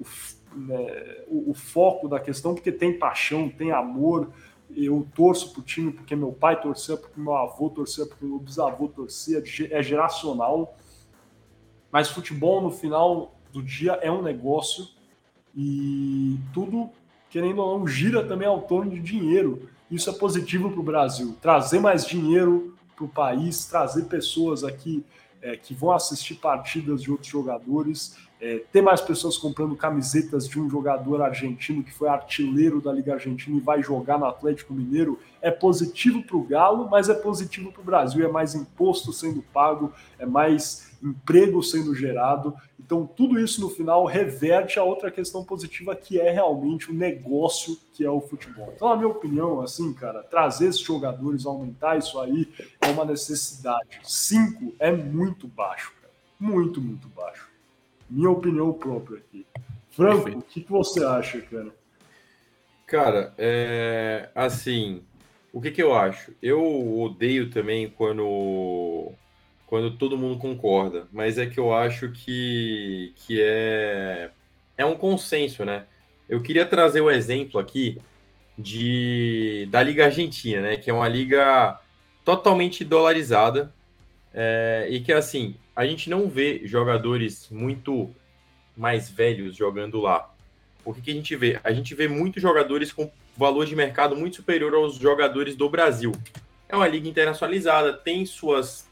o, 0.00 0.04
né, 0.56 1.24
o, 1.28 1.50
o 1.50 1.54
foco 1.54 2.08
da 2.08 2.18
questão, 2.18 2.54
porque 2.54 2.72
tem 2.72 2.98
paixão, 2.98 3.50
tem 3.50 3.70
amor. 3.70 4.30
Eu 4.74 5.06
torço 5.14 5.52
pro 5.52 5.62
time 5.62 5.92
porque 5.92 6.16
meu 6.16 6.32
pai 6.32 6.60
torcia, 6.60 6.96
porque 6.96 7.20
meu 7.20 7.34
avô 7.34 7.68
torcia, 7.68 8.06
porque 8.06 8.24
meu 8.24 8.38
bisavô 8.38 8.88
torcia, 8.88 9.42
é 9.70 9.82
geracional. 9.82 10.74
Mas 11.92 12.08
futebol 12.08 12.62
no 12.62 12.70
final 12.70 13.34
do 13.52 13.62
dia 13.62 13.92
é 14.02 14.10
um 14.10 14.22
negócio 14.22 14.88
e 15.54 16.40
tudo, 16.52 16.90
querendo 17.34 17.58
ou 17.58 17.80
não, 17.80 17.84
gira 17.84 18.22
também 18.22 18.46
ao 18.46 18.62
torno 18.62 18.92
de 18.92 19.00
dinheiro. 19.00 19.68
Isso 19.90 20.08
é 20.08 20.12
positivo 20.12 20.70
para 20.70 20.78
o 20.78 20.84
Brasil. 20.84 21.36
Trazer 21.42 21.80
mais 21.80 22.06
dinheiro 22.06 22.76
para 22.94 23.04
o 23.04 23.08
país, 23.08 23.66
trazer 23.66 24.04
pessoas 24.04 24.62
aqui 24.62 25.04
é, 25.42 25.56
que 25.56 25.74
vão 25.74 25.90
assistir 25.90 26.36
partidas 26.36 27.02
de 27.02 27.10
outros 27.10 27.28
jogadores, 27.28 28.16
é, 28.40 28.62
ter 28.70 28.82
mais 28.82 29.00
pessoas 29.00 29.36
comprando 29.36 29.74
camisetas 29.74 30.48
de 30.48 30.60
um 30.60 30.70
jogador 30.70 31.22
argentino 31.22 31.82
que 31.82 31.92
foi 31.92 32.08
artilheiro 32.08 32.80
da 32.80 32.92
Liga 32.92 33.14
Argentina 33.14 33.56
e 33.56 33.60
vai 33.60 33.82
jogar 33.82 34.16
no 34.16 34.26
Atlético 34.26 34.72
Mineiro, 34.72 35.18
é 35.42 35.50
positivo 35.50 36.22
para 36.22 36.36
o 36.36 36.44
Galo, 36.44 36.88
mas 36.88 37.08
é 37.08 37.14
positivo 37.14 37.72
para 37.72 37.82
o 37.82 37.84
Brasil. 37.84 38.24
É 38.24 38.30
mais 38.30 38.54
imposto 38.54 39.12
sendo 39.12 39.42
pago, 39.52 39.92
é 40.20 40.24
mais 40.24 40.96
emprego 41.02 41.60
sendo 41.64 41.96
gerado. 41.96 42.54
Então, 42.84 43.06
tudo 43.06 43.40
isso 43.40 43.62
no 43.62 43.70
final 43.70 44.04
reverte 44.04 44.78
a 44.78 44.84
outra 44.84 45.10
questão 45.10 45.42
positiva 45.42 45.96
que 45.96 46.20
é 46.20 46.30
realmente 46.30 46.90
o 46.90 46.94
negócio 46.94 47.78
que 47.94 48.04
é 48.04 48.10
o 48.10 48.20
futebol. 48.20 48.70
Então, 48.76 48.90
na 48.90 48.96
minha 48.96 49.08
opinião, 49.08 49.62
assim, 49.62 49.90
cara, 49.94 50.22
trazer 50.22 50.66
esses 50.66 50.82
jogadores, 50.82 51.46
aumentar 51.46 51.96
isso 51.96 52.20
aí 52.20 52.46
é 52.82 52.88
uma 52.88 53.06
necessidade. 53.06 54.00
Cinco 54.02 54.74
é 54.78 54.92
muito 54.92 55.48
baixo, 55.48 55.94
cara. 56.02 56.12
Muito, 56.38 56.78
muito 56.78 57.08
baixo. 57.08 57.48
Minha 58.10 58.30
opinião 58.30 58.70
própria 58.74 59.16
aqui. 59.16 59.46
Franco, 59.90 60.28
o 60.28 60.42
que, 60.42 60.60
que 60.60 60.70
você 60.70 61.02
acha, 61.02 61.40
cara? 61.40 61.74
Cara, 62.86 63.32
é 63.38 64.28
assim, 64.34 65.02
o 65.50 65.60
que, 65.60 65.70
que 65.70 65.82
eu 65.82 65.94
acho? 65.94 66.32
Eu 66.42 67.00
odeio 67.00 67.48
também 67.48 67.88
quando 67.88 69.12
quando 69.74 69.90
todo 69.90 70.16
mundo 70.16 70.38
concorda, 70.38 71.08
mas 71.10 71.36
é 71.36 71.46
que 71.46 71.58
eu 71.58 71.74
acho 71.74 72.08
que, 72.12 73.12
que 73.16 73.42
é, 73.42 74.30
é 74.78 74.86
um 74.86 74.94
consenso, 74.94 75.64
né? 75.64 75.86
Eu 76.28 76.40
queria 76.40 76.64
trazer 76.64 77.00
o 77.00 77.10
exemplo 77.10 77.58
aqui 77.58 78.00
de 78.56 79.66
da 79.72 79.82
Liga 79.82 80.04
Argentina, 80.04 80.60
né? 80.60 80.76
Que 80.76 80.90
é 80.90 80.94
uma 80.94 81.08
liga 81.08 81.76
totalmente 82.24 82.84
dolarizada 82.84 83.74
é, 84.32 84.86
e 84.88 85.00
que, 85.00 85.12
assim, 85.12 85.56
a 85.74 85.84
gente 85.84 86.08
não 86.08 86.28
vê 86.28 86.60
jogadores 86.64 87.48
muito 87.50 88.14
mais 88.76 89.10
velhos 89.10 89.56
jogando 89.56 90.00
lá. 90.00 90.32
O 90.84 90.94
que, 90.94 91.02
que 91.02 91.10
a 91.10 91.14
gente 91.14 91.34
vê? 91.34 91.58
A 91.64 91.72
gente 91.72 91.96
vê 91.96 92.06
muitos 92.06 92.40
jogadores 92.40 92.92
com 92.92 93.10
valor 93.36 93.66
de 93.66 93.74
mercado 93.74 94.14
muito 94.14 94.36
superior 94.36 94.72
aos 94.72 94.94
jogadores 94.94 95.56
do 95.56 95.68
Brasil. 95.68 96.12
É 96.68 96.76
uma 96.76 96.86
liga 96.86 97.08
internacionalizada, 97.08 97.92
tem 97.92 98.24
suas 98.24 98.88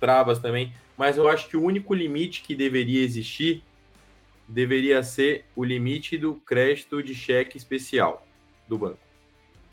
travas 0.00 0.38
também, 0.38 0.72
mas 0.96 1.16
eu 1.16 1.28
acho 1.28 1.48
que 1.48 1.56
o 1.56 1.62
único 1.62 1.94
limite 1.94 2.42
que 2.42 2.54
deveria 2.54 3.02
existir 3.02 3.62
deveria 4.48 5.02
ser 5.02 5.44
o 5.54 5.62
limite 5.62 6.18
do 6.18 6.34
crédito 6.34 7.02
de 7.02 7.14
cheque 7.14 7.56
especial 7.56 8.26
do 8.68 8.76
banco. 8.76 8.98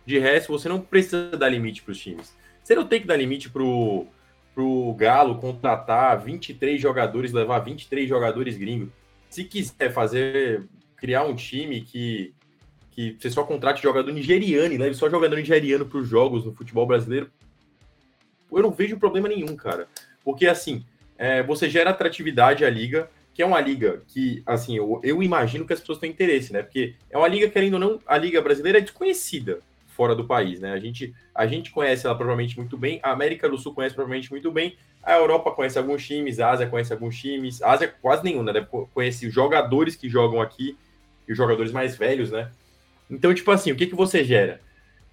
De 0.05 0.19
resto, 0.19 0.51
você 0.51 0.69
não 0.69 0.79
precisa 0.79 1.31
dar 1.31 1.49
limite 1.49 1.81
para 1.81 1.91
os 1.91 1.99
times. 1.99 2.35
Você 2.63 2.75
não 2.75 2.85
tem 2.85 3.01
que 3.01 3.07
dar 3.07 3.17
limite 3.17 3.49
para 3.49 3.63
o 3.63 4.93
Galo 4.95 5.39
contratar 5.39 6.21
23 6.21 6.79
jogadores, 6.79 7.33
levar 7.33 7.59
23 7.59 8.07
jogadores 8.07 8.55
gringos. 8.55 8.89
Se 9.29 9.43
quiser 9.43 9.91
fazer, 9.91 10.63
criar 10.95 11.23
um 11.23 11.35
time 11.35 11.81
que, 11.81 12.33
que 12.91 13.17
você 13.19 13.29
só 13.29 13.43
contrate 13.43 13.83
jogador 13.83 14.11
nigeriano 14.11 14.73
e 14.73 14.77
leve 14.77 14.95
só 14.95 15.09
jogador 15.09 15.35
nigeriano 15.35 15.85
para 15.85 15.97
os 15.97 16.07
jogos 16.07 16.45
no 16.45 16.53
futebol 16.53 16.85
brasileiro, 16.85 17.29
eu 18.51 18.61
não 18.61 18.71
vejo 18.71 18.97
problema 18.97 19.27
nenhum, 19.27 19.55
cara. 19.55 19.87
Porque, 20.27 20.45
assim, 20.45 20.83
é, 21.17 21.41
você 21.41 21.69
gera 21.69 21.91
atratividade 21.91 22.65
à 22.65 22.69
liga, 22.69 23.09
que 23.33 23.41
é 23.41 23.45
uma 23.45 23.61
liga 23.61 24.03
que, 24.09 24.43
assim, 24.45 24.75
eu, 24.75 24.99
eu 25.01 25.23
imagino 25.23 25.65
que 25.65 25.71
as 25.71 25.79
pessoas 25.79 25.99
têm 25.99 26.11
interesse, 26.11 26.51
né? 26.51 26.61
Porque 26.61 26.95
é 27.09 27.17
uma 27.17 27.29
liga, 27.29 27.49
querendo 27.49 27.75
ou 27.75 27.79
não, 27.79 28.01
a 28.05 28.17
liga 28.17 28.41
brasileira 28.41 28.79
é 28.79 28.81
desconhecida 28.81 29.61
fora 29.87 30.13
do 30.13 30.25
país, 30.25 30.59
né? 30.59 30.73
A 30.73 30.79
gente, 30.79 31.15
a 31.33 31.47
gente 31.47 31.71
conhece 31.71 32.05
ela 32.05 32.13
provavelmente 32.13 32.57
muito 32.57 32.77
bem, 32.77 32.99
a 33.01 33.11
América 33.11 33.47
do 33.47 33.57
Sul 33.57 33.73
conhece 33.73 33.95
provavelmente 33.95 34.29
muito 34.29 34.51
bem, 34.51 34.75
a 35.01 35.13
Europa 35.13 35.49
conhece 35.51 35.77
alguns 35.77 36.05
times, 36.05 36.41
a 36.41 36.51
Ásia 36.51 36.67
conhece 36.67 36.91
alguns 36.91 37.17
times, 37.17 37.61
a 37.61 37.71
Ásia 37.71 37.87
quase 38.01 38.25
nenhum, 38.25 38.43
né? 38.43 38.67
Conhece 38.93 39.29
jogadores 39.29 39.95
que 39.95 40.09
jogam 40.09 40.41
aqui 40.41 40.77
e 41.25 41.31
os 41.31 41.37
jogadores 41.37 41.71
mais 41.71 41.95
velhos, 41.95 42.31
né? 42.31 42.51
Então, 43.09 43.33
tipo 43.33 43.49
assim, 43.49 43.71
o 43.71 43.77
que, 43.77 43.87
que 43.87 43.95
você 43.95 44.25
gera? 44.25 44.59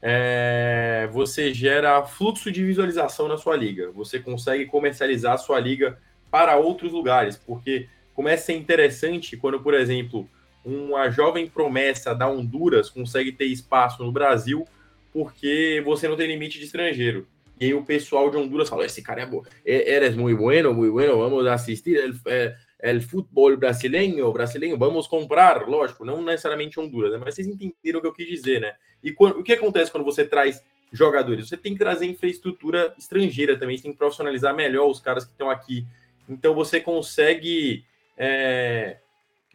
É, 0.06 1.08
você 1.10 1.54
gera 1.54 2.04
fluxo 2.04 2.52
de 2.52 2.62
visualização 2.62 3.26
na 3.26 3.38
sua 3.38 3.56
liga. 3.56 3.90
Você 3.92 4.20
consegue 4.20 4.66
comercializar 4.66 5.32
a 5.32 5.38
sua 5.38 5.58
liga 5.58 5.98
para 6.30 6.58
outros 6.58 6.92
lugares, 6.92 7.38
porque 7.38 7.88
começa 8.12 8.42
a 8.42 8.46
ser 8.46 8.52
interessante 8.52 9.34
quando, 9.34 9.60
por 9.60 9.72
exemplo, 9.72 10.28
uma 10.62 11.08
jovem 11.10 11.46
promessa 11.46 12.14
da 12.14 12.28
Honduras 12.28 12.90
consegue 12.90 13.32
ter 13.32 13.46
espaço 13.46 14.04
no 14.04 14.12
Brasil 14.12 14.68
porque 15.10 15.82
você 15.86 16.06
não 16.06 16.16
tem 16.16 16.26
limite 16.26 16.58
de 16.58 16.66
estrangeiro. 16.66 17.26
E 17.58 17.66
aí 17.66 17.74
o 17.74 17.82
pessoal 17.82 18.30
de 18.30 18.36
Honduras 18.36 18.68
fala: 18.68 18.84
esse 18.84 19.00
cara 19.00 19.22
é 19.22 19.26
bom, 19.26 19.42
eres 19.64 20.14
muito 20.14 20.38
bueno, 20.38 20.74
muito 20.74 20.92
bueno, 20.92 21.16
vamos 21.16 21.46
assistir. 21.46 21.96
Ele, 21.96 22.18
é, 22.26 22.54
el 22.84 23.00
futebol 23.00 23.56
brasileiro, 23.56 24.30
brasileiro, 24.30 24.76
vamos 24.76 25.06
comprar, 25.06 25.66
lógico, 25.66 26.04
não 26.04 26.22
necessariamente 26.22 26.78
Honduras, 26.78 27.12
né? 27.12 27.18
mas 27.24 27.34
vocês 27.34 27.46
entenderam 27.46 27.98
o 27.98 28.02
que 28.02 28.08
eu 28.08 28.12
quis 28.12 28.26
dizer, 28.26 28.60
né? 28.60 28.74
E 29.04 29.12
quando, 29.12 29.38
o 29.38 29.42
que 29.44 29.52
acontece 29.52 29.92
quando 29.92 30.04
você 30.04 30.24
traz 30.24 30.64
jogadores? 30.90 31.48
Você 31.48 31.56
tem 31.56 31.74
que 31.74 31.78
trazer 31.78 32.06
infraestrutura 32.06 32.94
estrangeira 32.98 33.56
também, 33.56 33.76
você 33.76 33.84
tem 33.84 33.92
que 33.92 33.98
profissionalizar 33.98 34.54
melhor 34.54 34.88
os 34.88 34.98
caras 34.98 35.24
que 35.24 35.30
estão 35.30 35.50
aqui. 35.50 35.86
Então 36.28 36.54
você 36.54 36.80
consegue 36.80 37.84
é, 38.16 38.96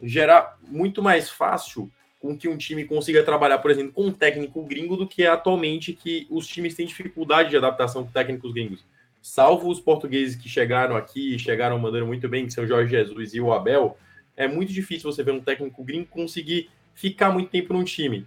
gerar 0.02 0.56
muito 0.62 1.02
mais 1.02 1.28
fácil 1.28 1.90
com 2.20 2.36
que 2.36 2.48
um 2.48 2.56
time 2.56 2.84
consiga 2.84 3.22
trabalhar, 3.22 3.58
por 3.58 3.70
exemplo, 3.70 3.92
com 3.92 4.06
um 4.06 4.12
técnico 4.12 4.62
gringo 4.62 4.96
do 4.96 5.08
que 5.08 5.26
atualmente 5.26 5.92
que 5.92 6.26
os 6.30 6.46
times 6.46 6.74
têm 6.74 6.86
dificuldade 6.86 7.50
de 7.50 7.56
adaptação 7.56 8.04
com 8.04 8.12
técnicos 8.12 8.52
gringos 8.52 8.84
salvo 9.22 9.68
os 9.68 9.80
portugueses 9.80 10.36
que 10.36 10.48
chegaram 10.48 10.96
aqui, 10.96 11.38
chegaram 11.38 11.78
mandando 11.78 12.06
muito 12.06 12.28
bem, 12.28 12.46
que 12.46 12.52
são 12.52 12.66
Jorge 12.66 12.90
Jesus 12.90 13.34
e 13.34 13.40
o 13.40 13.52
Abel, 13.52 13.96
é 14.36 14.48
muito 14.48 14.72
difícil 14.72 15.10
você 15.10 15.22
ver 15.22 15.32
um 15.32 15.40
técnico 15.40 15.84
gringo 15.84 16.06
conseguir 16.06 16.70
ficar 16.94 17.30
muito 17.30 17.50
tempo 17.50 17.72
num 17.72 17.84
time. 17.84 18.26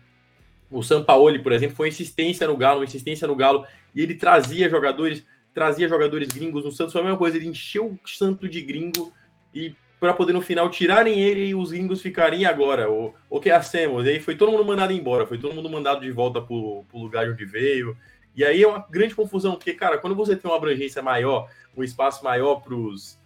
O 0.73 0.81
Sampaoli, 0.81 1.39
por 1.39 1.51
exemplo, 1.51 1.75
foi 1.75 1.89
insistência 1.89 2.47
no 2.47 2.57
Galo, 2.57 2.83
insistência 2.83 3.27
no 3.27 3.35
Galo, 3.35 3.65
e 3.93 4.01
ele 4.01 4.15
trazia 4.15 4.67
jogadores, 4.67 5.23
trazia 5.53 5.87
jogadores 5.87 6.29
gringos 6.29 6.65
no 6.65 6.71
Santos, 6.71 6.91
foi 6.91 7.01
a 7.01 7.03
mesma 7.03 7.19
coisa, 7.19 7.37
ele 7.37 7.47
encheu 7.47 7.97
o 8.03 8.09
Santo 8.09 8.49
de 8.49 8.59
gringo 8.59 9.13
e 9.53 9.75
para 9.99 10.13
poder 10.13 10.33
no 10.33 10.41
final 10.41 10.69
tirarem 10.69 11.21
ele 11.21 11.45
e 11.45 11.55
os 11.55 11.71
gringos 11.71 12.01
ficarem 12.01 12.43
agora, 12.43 12.91
o, 12.91 13.13
o 13.29 13.39
que 13.39 13.49
hacemos? 13.51 14.05
E 14.05 14.09
aí 14.09 14.19
foi 14.19 14.35
todo 14.35 14.51
mundo 14.51 14.65
mandado 14.65 14.91
embora, 14.91 15.25
foi 15.27 15.37
todo 15.37 15.53
mundo 15.53 15.69
mandado 15.69 16.01
de 16.01 16.11
volta 16.11 16.41
para 16.41 16.53
o 16.53 16.85
lugar 16.93 17.25
de 17.25 17.31
onde 17.31 17.45
veio. 17.45 17.95
E 18.35 18.43
aí 18.43 18.63
é 18.63 18.67
uma 18.67 18.85
grande 18.89 19.15
confusão, 19.15 19.55
porque, 19.55 19.73
cara, 19.73 19.97
quando 19.99 20.15
você 20.15 20.35
tem 20.35 20.49
uma 20.49 20.57
abrangência 20.57 21.01
maior, 21.01 21.47
um 21.77 21.83
espaço 21.83 22.23
maior 22.23 22.55
para 22.55 22.73
os 22.75 23.17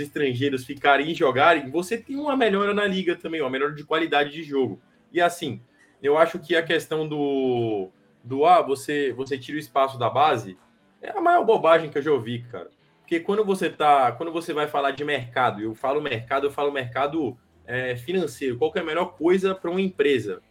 estrangeiros 0.00 0.64
ficarem 0.64 1.10
e 1.10 1.14
jogarem, 1.14 1.68
você 1.68 1.98
tem 1.98 2.16
uma 2.16 2.36
melhora 2.36 2.72
na 2.72 2.86
liga 2.86 3.16
também, 3.16 3.40
uma 3.40 3.50
melhora 3.50 3.74
de 3.74 3.84
qualidade 3.84 4.30
de 4.30 4.42
jogo. 4.42 4.80
E 5.12 5.20
assim, 5.20 5.60
eu 6.02 6.18
acho 6.18 6.38
que 6.38 6.56
a 6.56 6.62
questão 6.62 7.08
do, 7.08 7.88
do 8.24 8.44
ah, 8.44 8.60
você, 8.60 9.12
você 9.12 9.38
tira 9.38 9.56
o 9.56 9.60
espaço 9.60 9.98
da 9.98 10.10
base 10.10 10.58
é 11.00 11.10
a 11.10 11.20
maior 11.20 11.44
bobagem 11.44 11.90
que 11.90 11.98
eu 11.98 12.02
já 12.02 12.12
ouvi, 12.12 12.42
cara. 12.50 12.70
Porque 13.00 13.20
quando 13.20 13.44
você 13.44 13.68
tá, 13.68 14.12
quando 14.12 14.32
você 14.32 14.52
vai 14.52 14.66
falar 14.66 14.92
de 14.92 15.04
mercado, 15.04 15.60
eu 15.60 15.74
falo 15.74 16.00
mercado, 16.00 16.46
eu 16.46 16.50
falo 16.50 16.72
mercado 16.72 17.36
é, 17.66 17.96
financeiro, 17.96 18.56
qual 18.56 18.72
é 18.74 18.80
a 18.80 18.84
melhor 18.84 19.16
coisa 19.16 19.54
para 19.54 19.70
uma 19.70 19.80
empresa? 19.80 20.42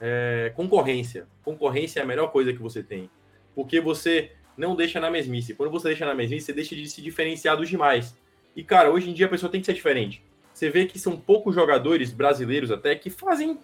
É, 0.00 0.52
concorrência. 0.56 1.26
Concorrência 1.44 2.00
é 2.00 2.02
a 2.02 2.06
melhor 2.06 2.28
coisa 2.32 2.52
que 2.52 2.62
você 2.62 2.82
tem. 2.82 3.10
Porque 3.54 3.80
você 3.80 4.32
não 4.56 4.74
deixa 4.74 4.98
na 4.98 5.10
mesmice. 5.10 5.54
Quando 5.54 5.70
você 5.70 5.88
deixa 5.88 6.06
na 6.06 6.14
mesmice, 6.14 6.46
você 6.46 6.52
deixa 6.52 6.74
de 6.74 6.88
se 6.88 7.02
diferenciar 7.02 7.56
dos 7.56 7.68
demais. 7.68 8.16
E, 8.56 8.64
cara, 8.64 8.90
hoje 8.90 9.10
em 9.10 9.14
dia 9.14 9.26
a 9.26 9.28
pessoa 9.28 9.50
tem 9.50 9.60
que 9.60 9.66
ser 9.66 9.74
diferente. 9.74 10.24
Você 10.52 10.70
vê 10.70 10.86
que 10.86 10.98
são 10.98 11.16
poucos 11.16 11.54
jogadores 11.54 12.12
brasileiros 12.12 12.70
até 12.70 12.94
que 12.94 13.10
fazem 13.10 13.58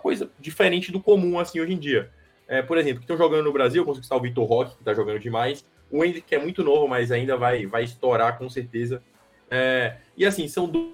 coisa 0.00 0.30
diferente 0.38 0.90
do 0.90 1.00
comum, 1.00 1.38
assim, 1.38 1.60
hoje 1.60 1.72
em 1.72 1.78
dia. 1.78 2.10
É, 2.48 2.62
por 2.62 2.78
exemplo, 2.78 2.98
que 2.98 3.04
estão 3.04 3.16
jogando 3.16 3.44
no 3.44 3.52
Brasil, 3.52 3.82
eu 3.82 3.86
consigo 3.86 4.04
citar 4.04 4.18
o 4.18 4.22
Vitor 4.22 4.44
Roque, 4.44 4.74
que 4.74 4.80
está 4.80 4.92
jogando 4.92 5.20
demais. 5.20 5.64
O 5.90 6.04
Hendrick, 6.04 6.26
que 6.26 6.34
é 6.34 6.38
muito 6.38 6.64
novo, 6.64 6.88
mas 6.88 7.12
ainda 7.12 7.36
vai, 7.36 7.66
vai 7.66 7.84
estourar 7.84 8.38
com 8.38 8.48
certeza. 8.48 9.02
É, 9.50 9.96
e 10.16 10.24
assim, 10.24 10.48
são 10.48 10.68
dois 10.68 10.90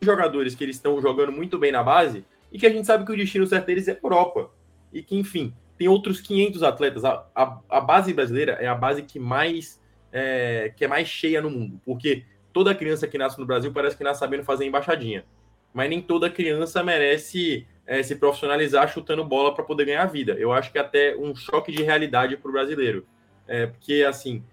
jogadores 0.00 0.54
que 0.54 0.64
eles 0.64 0.76
estão 0.76 1.00
jogando 1.00 1.30
muito 1.30 1.58
bem 1.58 1.70
na 1.70 1.82
base 1.82 2.24
e 2.50 2.58
que 2.58 2.66
a 2.66 2.70
gente 2.70 2.86
sabe 2.86 3.04
que 3.04 3.12
o 3.12 3.16
destino 3.16 3.46
certo 3.46 3.66
deles 3.66 3.86
é 3.88 3.98
Europa. 4.02 4.50
E 4.92 5.02
que, 5.02 5.16
enfim, 5.16 5.52
tem 5.78 5.88
outros 5.88 6.20
500 6.20 6.62
atletas. 6.62 7.04
A, 7.04 7.24
a, 7.34 7.58
a 7.68 7.80
base 7.80 8.12
brasileira 8.12 8.52
é 8.60 8.66
a 8.66 8.74
base 8.74 9.02
que 9.02 9.18
mais 9.18 9.80
é, 10.12 10.72
que 10.76 10.84
é 10.84 10.88
mais 10.88 11.08
cheia 11.08 11.40
no 11.40 11.50
mundo, 11.50 11.80
porque 11.84 12.24
toda 12.52 12.74
criança 12.74 13.06
que 13.06 13.16
nasce 13.16 13.38
no 13.38 13.46
Brasil 13.46 13.72
parece 13.72 13.96
que 13.96 14.04
nasce 14.04 14.20
sabendo 14.20 14.44
fazer 14.44 14.66
embaixadinha. 14.66 15.24
Mas 15.72 15.88
nem 15.88 16.00
toda 16.00 16.28
criança 16.28 16.82
merece 16.82 17.66
é, 17.86 18.02
se 18.02 18.16
profissionalizar 18.16 18.88
chutando 18.88 19.24
bola 19.24 19.54
para 19.54 19.64
poder 19.64 19.84
ganhar 19.84 20.04
vida. 20.06 20.32
Eu 20.34 20.52
acho 20.52 20.70
que 20.70 20.78
é 20.78 20.80
até 20.80 21.16
um 21.16 21.34
choque 21.34 21.72
de 21.72 21.82
realidade 21.82 22.36
para 22.36 22.48
o 22.48 22.52
brasileiro. 22.52 23.06
É, 23.46 23.66
porque, 23.66 24.04
assim, 24.08 24.44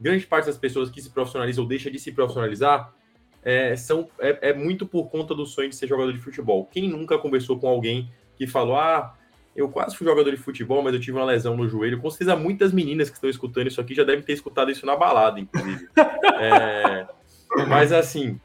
grande 0.00 0.26
parte 0.26 0.46
das 0.46 0.58
pessoas 0.58 0.90
que 0.90 1.02
se 1.02 1.10
profissionalizam 1.10 1.64
ou 1.64 1.68
deixam 1.68 1.90
de 1.90 1.98
se 1.98 2.12
profissionalizar 2.12 2.92
é, 3.42 3.76
são, 3.76 4.08
é, 4.18 4.50
é, 4.50 4.54
muito 4.54 4.86
por 4.86 5.10
conta 5.10 5.34
do 5.34 5.44
sonho 5.44 5.68
de 5.68 5.76
ser 5.76 5.86
jogador 5.86 6.12
de 6.12 6.18
futebol. 6.18 6.66
Quem 6.66 6.88
nunca 6.88 7.18
conversou 7.18 7.58
com 7.58 7.68
alguém 7.68 8.10
que 8.36 8.46
falou: 8.46 8.76
Ah, 8.76 9.14
eu 9.54 9.68
quase 9.68 9.96
fui 9.96 10.06
jogador 10.06 10.30
de 10.30 10.36
futebol, 10.36 10.82
mas 10.82 10.94
eu 10.94 11.00
tive 11.00 11.18
uma 11.18 11.26
lesão 11.26 11.56
no 11.56 11.68
joelho. 11.68 12.00
Com 12.00 12.10
certeza, 12.10 12.34
muitas 12.36 12.72
meninas 12.72 13.10
que 13.10 13.16
estão 13.16 13.28
escutando 13.28 13.66
isso 13.66 13.80
aqui 13.80 13.94
já 13.94 14.02
devem 14.02 14.24
ter 14.24 14.32
escutado 14.32 14.70
isso 14.70 14.86
na 14.86 14.96
balada, 14.96 15.38
inclusive. 15.38 15.88
É, 16.36 17.06
mas, 17.68 17.92
assim, 17.92 18.40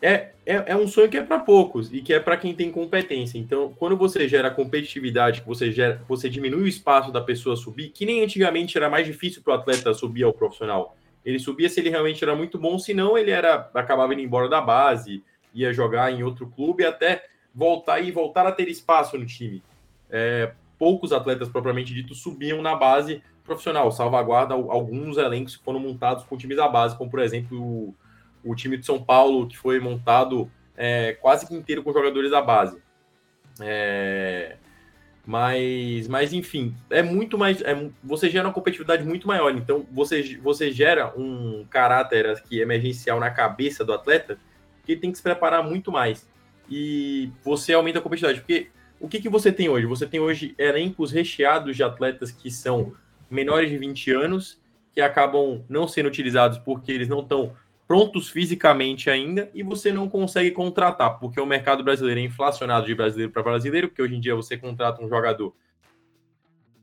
é, 0.00 0.30
é, 0.50 0.72
é, 0.72 0.76
um 0.76 0.88
sonho 0.88 1.08
que 1.08 1.16
é 1.16 1.22
para 1.22 1.38
poucos 1.38 1.92
e 1.92 2.02
que 2.02 2.12
é 2.12 2.18
para 2.18 2.36
quem 2.36 2.52
tem 2.52 2.72
competência. 2.72 3.38
Então, 3.38 3.72
quando 3.78 3.96
você 3.96 4.28
gera 4.28 4.50
competitividade, 4.50 5.44
você 5.46 5.70
gera, 5.70 6.02
você 6.08 6.28
diminui 6.28 6.62
o 6.62 6.66
espaço 6.66 7.12
da 7.12 7.20
pessoa 7.20 7.56
subir, 7.56 7.90
que 7.90 8.04
nem 8.04 8.24
antigamente 8.24 8.76
era 8.76 8.90
mais 8.90 9.06
difícil 9.06 9.42
para 9.42 9.52
o 9.52 9.56
atleta 9.56 9.94
subir 9.94 10.24
ao 10.24 10.32
profissional. 10.32 10.96
Ele 11.24 11.38
subia 11.38 11.68
se 11.68 11.78
ele 11.78 11.88
realmente 11.88 12.24
era 12.24 12.34
muito 12.34 12.58
bom, 12.58 12.80
senão 12.80 13.16
ele 13.16 13.30
era 13.30 13.70
acabava 13.72 14.12
indo 14.12 14.22
embora 14.22 14.48
da 14.48 14.60
base, 14.60 15.22
ia 15.54 15.72
jogar 15.72 16.12
em 16.12 16.24
outro 16.24 16.48
clube 16.48 16.84
até 16.84 17.26
voltar 17.54 18.00
e 18.00 18.10
voltar 18.10 18.44
a 18.44 18.50
ter 18.50 18.68
espaço 18.68 19.16
no 19.16 19.26
time. 19.26 19.62
É, 20.10 20.52
poucos 20.76 21.12
atletas 21.12 21.48
propriamente 21.48 21.94
dito 21.94 22.12
subiam 22.12 22.60
na 22.60 22.74
base 22.74 23.22
profissional, 23.44 23.92
salvaguarda 23.92 24.54
alguns 24.54 25.16
elencos 25.16 25.56
que 25.56 25.64
foram 25.64 25.78
montados 25.78 26.24
com 26.24 26.36
times 26.36 26.56
da 26.56 26.68
base, 26.68 26.96
como 26.96 27.10
por 27.10 27.20
exemplo 27.20 27.60
o 27.60 27.94
o 28.44 28.54
time 28.54 28.76
de 28.76 28.86
São 28.86 29.02
Paulo, 29.02 29.46
que 29.46 29.56
foi 29.56 29.80
montado 29.80 30.50
é, 30.76 31.12
quase 31.14 31.46
que 31.46 31.54
inteiro 31.54 31.82
com 31.82 31.92
jogadores 31.92 32.30
da 32.30 32.40
base. 32.40 32.80
É, 33.60 34.56
mas, 35.26 36.08
mas, 36.08 36.32
enfim, 36.32 36.74
é 36.88 37.02
muito 37.02 37.36
mais. 37.36 37.60
É, 37.62 37.90
você 38.02 38.28
gera 38.30 38.48
uma 38.48 38.54
competitividade 38.54 39.04
muito 39.04 39.28
maior. 39.28 39.54
Então, 39.54 39.86
você, 39.92 40.38
você 40.42 40.72
gera 40.72 41.12
um 41.16 41.64
caráter 41.68 42.26
aqui 42.26 42.60
emergencial 42.60 43.20
na 43.20 43.30
cabeça 43.30 43.84
do 43.84 43.92
atleta 43.92 44.38
que 44.84 44.92
ele 44.92 45.00
tem 45.00 45.12
que 45.12 45.18
se 45.18 45.22
preparar 45.22 45.62
muito 45.62 45.92
mais. 45.92 46.28
E 46.68 47.30
você 47.44 47.72
aumenta 47.72 47.98
a 47.98 48.02
competitividade. 48.02 48.40
Porque 48.40 48.70
o 48.98 49.08
que, 49.08 49.20
que 49.20 49.28
você 49.28 49.52
tem 49.52 49.68
hoje? 49.68 49.86
Você 49.86 50.06
tem 50.06 50.20
hoje 50.20 50.54
elencos 50.58 51.12
recheados 51.12 51.76
de 51.76 51.82
atletas 51.82 52.30
que 52.30 52.50
são 52.50 52.94
menores 53.30 53.70
de 53.70 53.78
20 53.78 54.12
anos, 54.12 54.60
que 54.92 55.00
acabam 55.00 55.64
não 55.68 55.86
sendo 55.86 56.06
utilizados 56.06 56.58
porque 56.58 56.90
eles 56.90 57.08
não 57.08 57.20
estão 57.20 57.54
prontos 57.90 58.28
fisicamente 58.28 59.10
ainda 59.10 59.50
e 59.52 59.64
você 59.64 59.92
não 59.92 60.08
consegue 60.08 60.52
contratar, 60.52 61.18
porque 61.18 61.40
o 61.40 61.44
mercado 61.44 61.82
brasileiro 61.82 62.20
é 62.20 62.22
inflacionado 62.22 62.86
de 62.86 62.94
brasileiro 62.94 63.32
para 63.32 63.42
brasileiro, 63.42 63.88
porque 63.88 64.00
hoje 64.00 64.14
em 64.14 64.20
dia 64.20 64.32
você 64.32 64.56
contrata 64.56 65.02
um 65.02 65.08
jogador 65.08 65.52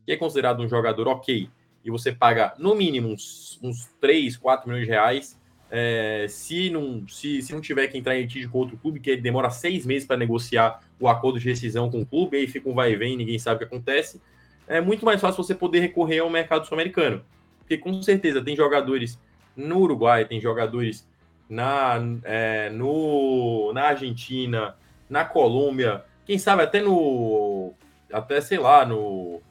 que 0.05 0.11
é 0.11 0.17
considerado 0.17 0.61
um 0.61 0.67
jogador 0.67 1.07
ok, 1.07 1.49
e 1.85 1.89
você 1.89 2.11
paga 2.11 2.53
no 2.59 2.75
mínimo 2.75 3.07
uns, 3.07 3.57
uns 3.63 3.85
3, 4.01 4.35
4 4.35 4.67
milhões 4.67 4.85
de 4.85 4.91
reais. 4.91 5.39
É, 5.71 6.25
se, 6.27 6.69
não, 6.69 7.07
se, 7.07 7.41
se 7.41 7.53
não 7.53 7.61
tiver 7.61 7.87
que 7.87 7.97
entrar 7.97 8.17
em 8.17 8.23
litígio 8.23 8.49
com 8.49 8.57
outro 8.57 8.75
clube, 8.75 8.99
que 8.99 9.15
demora 9.15 9.49
seis 9.49 9.85
meses 9.85 10.05
para 10.05 10.17
negociar 10.17 10.81
o 10.99 11.07
acordo 11.07 11.39
de 11.39 11.47
rescisão 11.47 11.89
com 11.89 12.01
o 12.01 12.05
clube, 12.05 12.35
aí 12.35 12.47
fica 12.47 12.67
um 12.67 12.73
vai 12.73 12.91
e 12.91 12.97
vem, 12.97 13.15
ninguém 13.15 13.39
sabe 13.39 13.55
o 13.55 13.59
que 13.59 13.73
acontece. 13.73 14.21
É 14.67 14.81
muito 14.81 15.05
mais 15.05 15.21
fácil 15.21 15.41
você 15.41 15.55
poder 15.55 15.79
recorrer 15.79 16.19
ao 16.19 16.29
mercado 16.29 16.67
sul-americano. 16.67 17.23
Porque 17.59 17.77
com 17.77 18.01
certeza 18.01 18.43
tem 18.43 18.57
jogadores 18.57 19.17
no 19.57 19.79
Uruguai, 19.79 20.23
tem 20.23 20.39
jogadores 20.39 21.05
na, 21.49 21.95
é, 22.23 22.69
no, 22.69 23.73
na 23.73 23.87
Argentina, 23.87 24.75
na 25.09 25.25
Colômbia, 25.25 26.05
quem 26.25 26.37
sabe 26.37 26.61
até 26.61 26.81
no. 26.81 27.73
Até, 28.11 28.39
sei 28.41 28.57
lá, 28.57 28.85
no, 28.85 29.41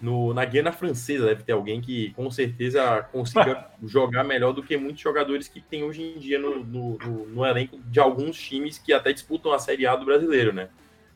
no, 0.00 0.34
na 0.34 0.44
Guiana 0.44 0.70
Francesa 0.70 1.26
deve 1.26 1.42
ter 1.42 1.52
alguém 1.52 1.80
que 1.80 2.12
com 2.12 2.30
certeza 2.30 3.02
consiga 3.10 3.70
jogar 3.82 4.22
melhor 4.22 4.52
do 4.52 4.62
que 4.62 4.76
muitos 4.76 5.00
jogadores 5.00 5.48
que 5.48 5.62
tem 5.62 5.82
hoje 5.82 6.02
em 6.02 6.18
dia 6.18 6.38
no, 6.38 6.62
no, 6.62 6.98
no, 6.98 7.26
no 7.26 7.46
elenco 7.46 7.78
de 7.78 7.98
alguns 7.98 8.38
times 8.38 8.78
que 8.78 8.92
até 8.92 9.12
disputam 9.12 9.52
a 9.52 9.58
Série 9.58 9.86
A 9.86 9.96
do 9.96 10.04
brasileiro, 10.04 10.52
né? 10.52 10.68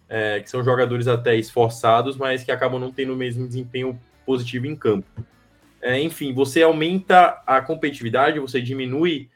É, 0.08 0.40
que 0.40 0.48
são 0.48 0.64
jogadores 0.64 1.06
até 1.06 1.36
esforçados, 1.36 2.16
mas 2.16 2.42
que 2.42 2.50
acabam 2.50 2.80
não 2.80 2.90
tendo 2.90 3.12
o 3.12 3.16
mesmo 3.16 3.46
desempenho 3.46 4.00
positivo 4.24 4.66
em 4.66 4.74
campo. 4.74 5.06
É, 5.80 6.00
enfim, 6.00 6.32
você 6.32 6.62
aumenta 6.62 7.42
a 7.46 7.60
competitividade, 7.60 8.40
você 8.40 8.60
diminui 8.60 9.28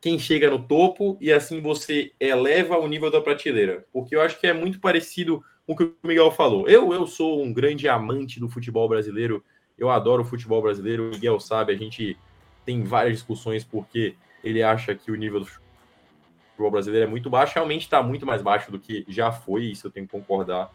quem 0.00 0.18
chega 0.18 0.50
no 0.50 0.62
topo 0.62 1.16
e 1.20 1.32
assim 1.32 1.60
você 1.60 2.12
eleva 2.20 2.78
o 2.78 2.86
nível 2.86 3.10
da 3.10 3.20
prateleira. 3.20 3.84
Porque 3.92 4.14
eu 4.14 4.20
acho 4.20 4.38
que 4.38 4.46
é 4.46 4.52
muito 4.52 4.78
parecido 4.78 5.42
com 5.66 5.72
o 5.72 5.76
que 5.76 5.84
o 5.84 5.94
Miguel 6.04 6.30
falou. 6.30 6.68
Eu, 6.68 6.92
eu 6.92 7.06
sou 7.06 7.42
um 7.42 7.52
grande 7.52 7.88
amante 7.88 8.38
do 8.38 8.48
futebol 8.48 8.88
brasileiro, 8.88 9.42
eu 9.76 9.90
adoro 9.90 10.22
o 10.22 10.24
futebol 10.24 10.62
brasileiro, 10.62 11.08
o 11.08 11.10
Miguel 11.10 11.40
sabe, 11.40 11.72
a 11.72 11.76
gente 11.76 12.16
tem 12.64 12.84
várias 12.84 13.14
discussões 13.14 13.64
porque 13.64 14.14
ele 14.44 14.62
acha 14.62 14.94
que 14.94 15.10
o 15.10 15.14
nível 15.14 15.40
do 15.40 15.46
futebol 15.46 16.70
brasileiro 16.70 17.06
é 17.06 17.10
muito 17.10 17.28
baixo, 17.28 17.54
realmente 17.54 17.82
está 17.82 18.02
muito 18.02 18.24
mais 18.24 18.42
baixo 18.42 18.70
do 18.70 18.78
que 18.78 19.04
já 19.08 19.32
foi, 19.32 19.64
isso 19.64 19.86
eu 19.86 19.90
tenho 19.90 20.06
que 20.06 20.12
concordar. 20.12 20.70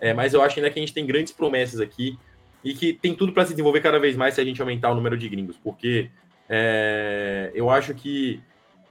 É, 0.00 0.12
mas 0.12 0.34
eu 0.34 0.42
acho 0.42 0.58
ainda 0.58 0.70
que 0.70 0.78
a 0.78 0.82
gente 0.82 0.92
tem 0.92 1.06
grandes 1.06 1.32
promessas 1.32 1.80
aqui 1.80 2.18
e 2.64 2.74
que 2.74 2.94
tem 2.94 3.14
tudo 3.14 3.32
para 3.32 3.44
se 3.44 3.50
desenvolver 3.50 3.80
cada 3.80 3.98
vez 3.98 4.16
mais 4.16 4.34
se 4.34 4.40
a 4.40 4.44
gente 4.44 4.60
aumentar 4.60 4.90
o 4.90 4.94
número 4.94 5.16
de 5.16 5.28
gringos, 5.28 5.56
porque 5.62 6.10
é, 6.48 7.52
eu 7.54 7.68
acho 7.68 7.94
que 7.94 8.40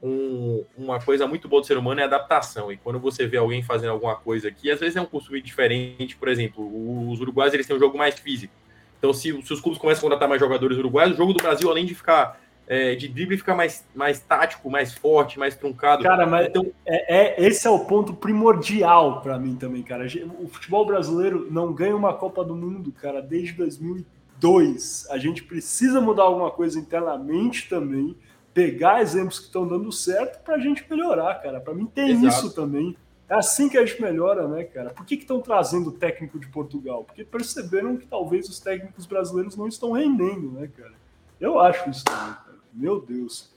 um, 0.02 0.66
uma 0.78 1.00
coisa 1.00 1.26
muito 1.26 1.48
boa 1.48 1.62
do 1.62 1.66
ser 1.66 1.78
humano 1.78 2.02
é 2.02 2.04
adaptação. 2.04 2.72
E 2.72 2.78
quando 2.78 3.00
você 3.00 3.26
vê 3.26 3.38
alguém 3.38 3.64
fazendo 3.64 3.92
alguma 3.92 4.16
coisa 4.16 4.50
aqui, 4.50 4.70
às 4.70 4.80
vezes 4.80 4.98
é 4.98 5.02
um 5.02 5.06
costume 5.06 5.42
diferente. 5.42 6.16
Por 6.18 6.28
exemplo, 6.28 7.10
os 7.10 7.22
uruguaios 7.22 7.54
eles 7.54 7.66
têm 7.66 7.76
um 7.76 7.80
jogo 7.80 7.98
mais 7.98 8.20
físico. 8.20 8.54
Então, 9.00 9.14
se, 9.14 9.42
se 9.42 9.54
os 9.54 9.62
clubes 9.62 9.80
começam 9.80 10.00
a 10.00 10.04
contratar 10.04 10.28
mais 10.28 10.42
jogadores 10.42 10.78
uruguaios, 10.78 11.14
o 11.14 11.18
jogo 11.18 11.34
do 11.34 11.42
Brasil, 11.42 11.70
além 11.70 11.86
de 11.86 11.96
ficar 11.96 12.40
é, 12.74 12.96
de 12.96 13.08
drible 13.08 13.38
fica 13.38 13.54
mais, 13.54 13.86
mais 13.94 14.20
tático, 14.20 14.68
mais 14.68 14.96
forte, 14.96 15.38
mais 15.38 15.56
truncado. 15.56 16.02
Cara, 16.02 16.26
mas 16.26 16.48
então... 16.48 16.66
é, 16.84 17.44
é 17.44 17.46
esse 17.46 17.68
é 17.68 17.70
o 17.70 17.86
ponto 17.86 18.16
primordial 18.16 19.22
para 19.22 19.38
mim 19.38 19.56
também, 19.56 19.84
cara. 19.84 20.08
O 20.40 20.48
futebol 20.48 20.84
brasileiro 20.84 21.48
não 21.52 21.72
ganha 21.72 21.96
uma 21.96 22.16
Copa 22.16 22.44
do 22.44 22.56
Mundo, 22.56 22.92
cara, 22.92 23.22
desde 23.22 23.54
2002. 23.54 25.06
A 25.12 25.20
gente 25.20 25.44
precisa 25.44 26.02
mudar 26.02 26.24
alguma 26.24 26.50
coisa 26.50 26.80
internamente 26.80 27.70
também, 27.70 28.18
pegar 28.56 29.04
exemplos 29.04 29.38
que 29.38 29.46
estão 29.46 29.68
dando 29.68 29.92
certo 29.92 30.44
para 30.44 30.56
a 30.56 30.60
gente 30.60 30.84
melhorar, 30.90 31.36
cara. 31.44 31.62
Para 31.62 31.76
mim 31.76 31.86
tem 31.86 32.10
Exato. 32.10 32.28
isso 32.28 32.56
também. 32.56 32.98
É 33.30 33.36
assim 33.36 33.70
que 33.70 33.78
a 33.78 33.86
gente 33.86 34.02
melhora, 34.02 34.48
né, 34.48 34.64
cara? 34.64 34.90
Por 34.90 35.06
que 35.06 35.14
estão 35.14 35.40
trazendo 35.40 35.90
o 35.90 35.94
técnico 35.94 36.40
de 36.40 36.48
Portugal? 36.48 37.04
Porque 37.04 37.24
perceberam 37.24 37.98
que 37.98 38.08
talvez 38.08 38.50
os 38.50 38.60
técnicos 38.60 39.06
brasileiros 39.06 39.56
não 39.56 39.68
estão 39.68 39.92
rendendo, 39.92 40.52
né, 40.52 40.68
cara? 40.76 41.04
Eu 41.40 41.60
acho 41.60 41.90
isso 41.90 42.04
também. 42.06 42.43
Meu 42.74 43.02
Deus. 43.02 43.52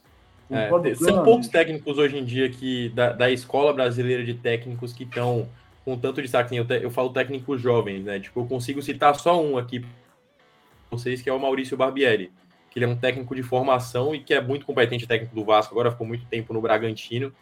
É, 0.48 0.70
são 0.94 1.24
poucos 1.24 1.48
técnicos 1.48 1.98
hoje 1.98 2.16
em 2.16 2.24
dia 2.24 2.48
que 2.48 2.90
da, 2.90 3.12
da 3.12 3.31
escola 3.31 3.72
brasileira 3.72 4.24
de 4.24 4.35
técnicos 4.35 4.92
que 4.92 5.02
estão 5.02 5.48
com 5.85 5.98
tanto 5.98 6.22
destaque. 6.22 6.55
Eu, 6.57 6.64
te, 6.64 6.83
eu 6.83 6.90
falo 6.90 7.11
técnicos 7.11 7.61
jovens, 7.61 8.05
né? 8.05 8.20
Tipo, 8.20 8.40
eu 8.40 8.46
consigo 8.46 8.81
citar 8.81 9.14
só 9.16 9.42
um 9.42 9.59
aqui 9.59 9.85
vocês, 10.90 11.20
que 11.20 11.29
é 11.29 11.33
o 11.33 11.38
Maurício 11.38 11.76
Barbieri, 11.76 12.31
que 12.70 12.79
ele 12.79 12.87
é 12.87 12.88
um 12.88 12.96
técnico 12.96 13.35
de 13.35 13.42
formação 13.42 14.14
e 14.14 14.20
que 14.20 14.33
é 14.33 14.40
muito 14.40 14.64
competente 14.64 15.07
técnico 15.07 15.35
do 15.35 15.44
Vasco, 15.44 15.74
agora 15.74 15.90
ficou 15.90 16.07
muito 16.07 16.24
tempo 16.26 16.52
no 16.52 16.61
Bragantino. 16.61 17.33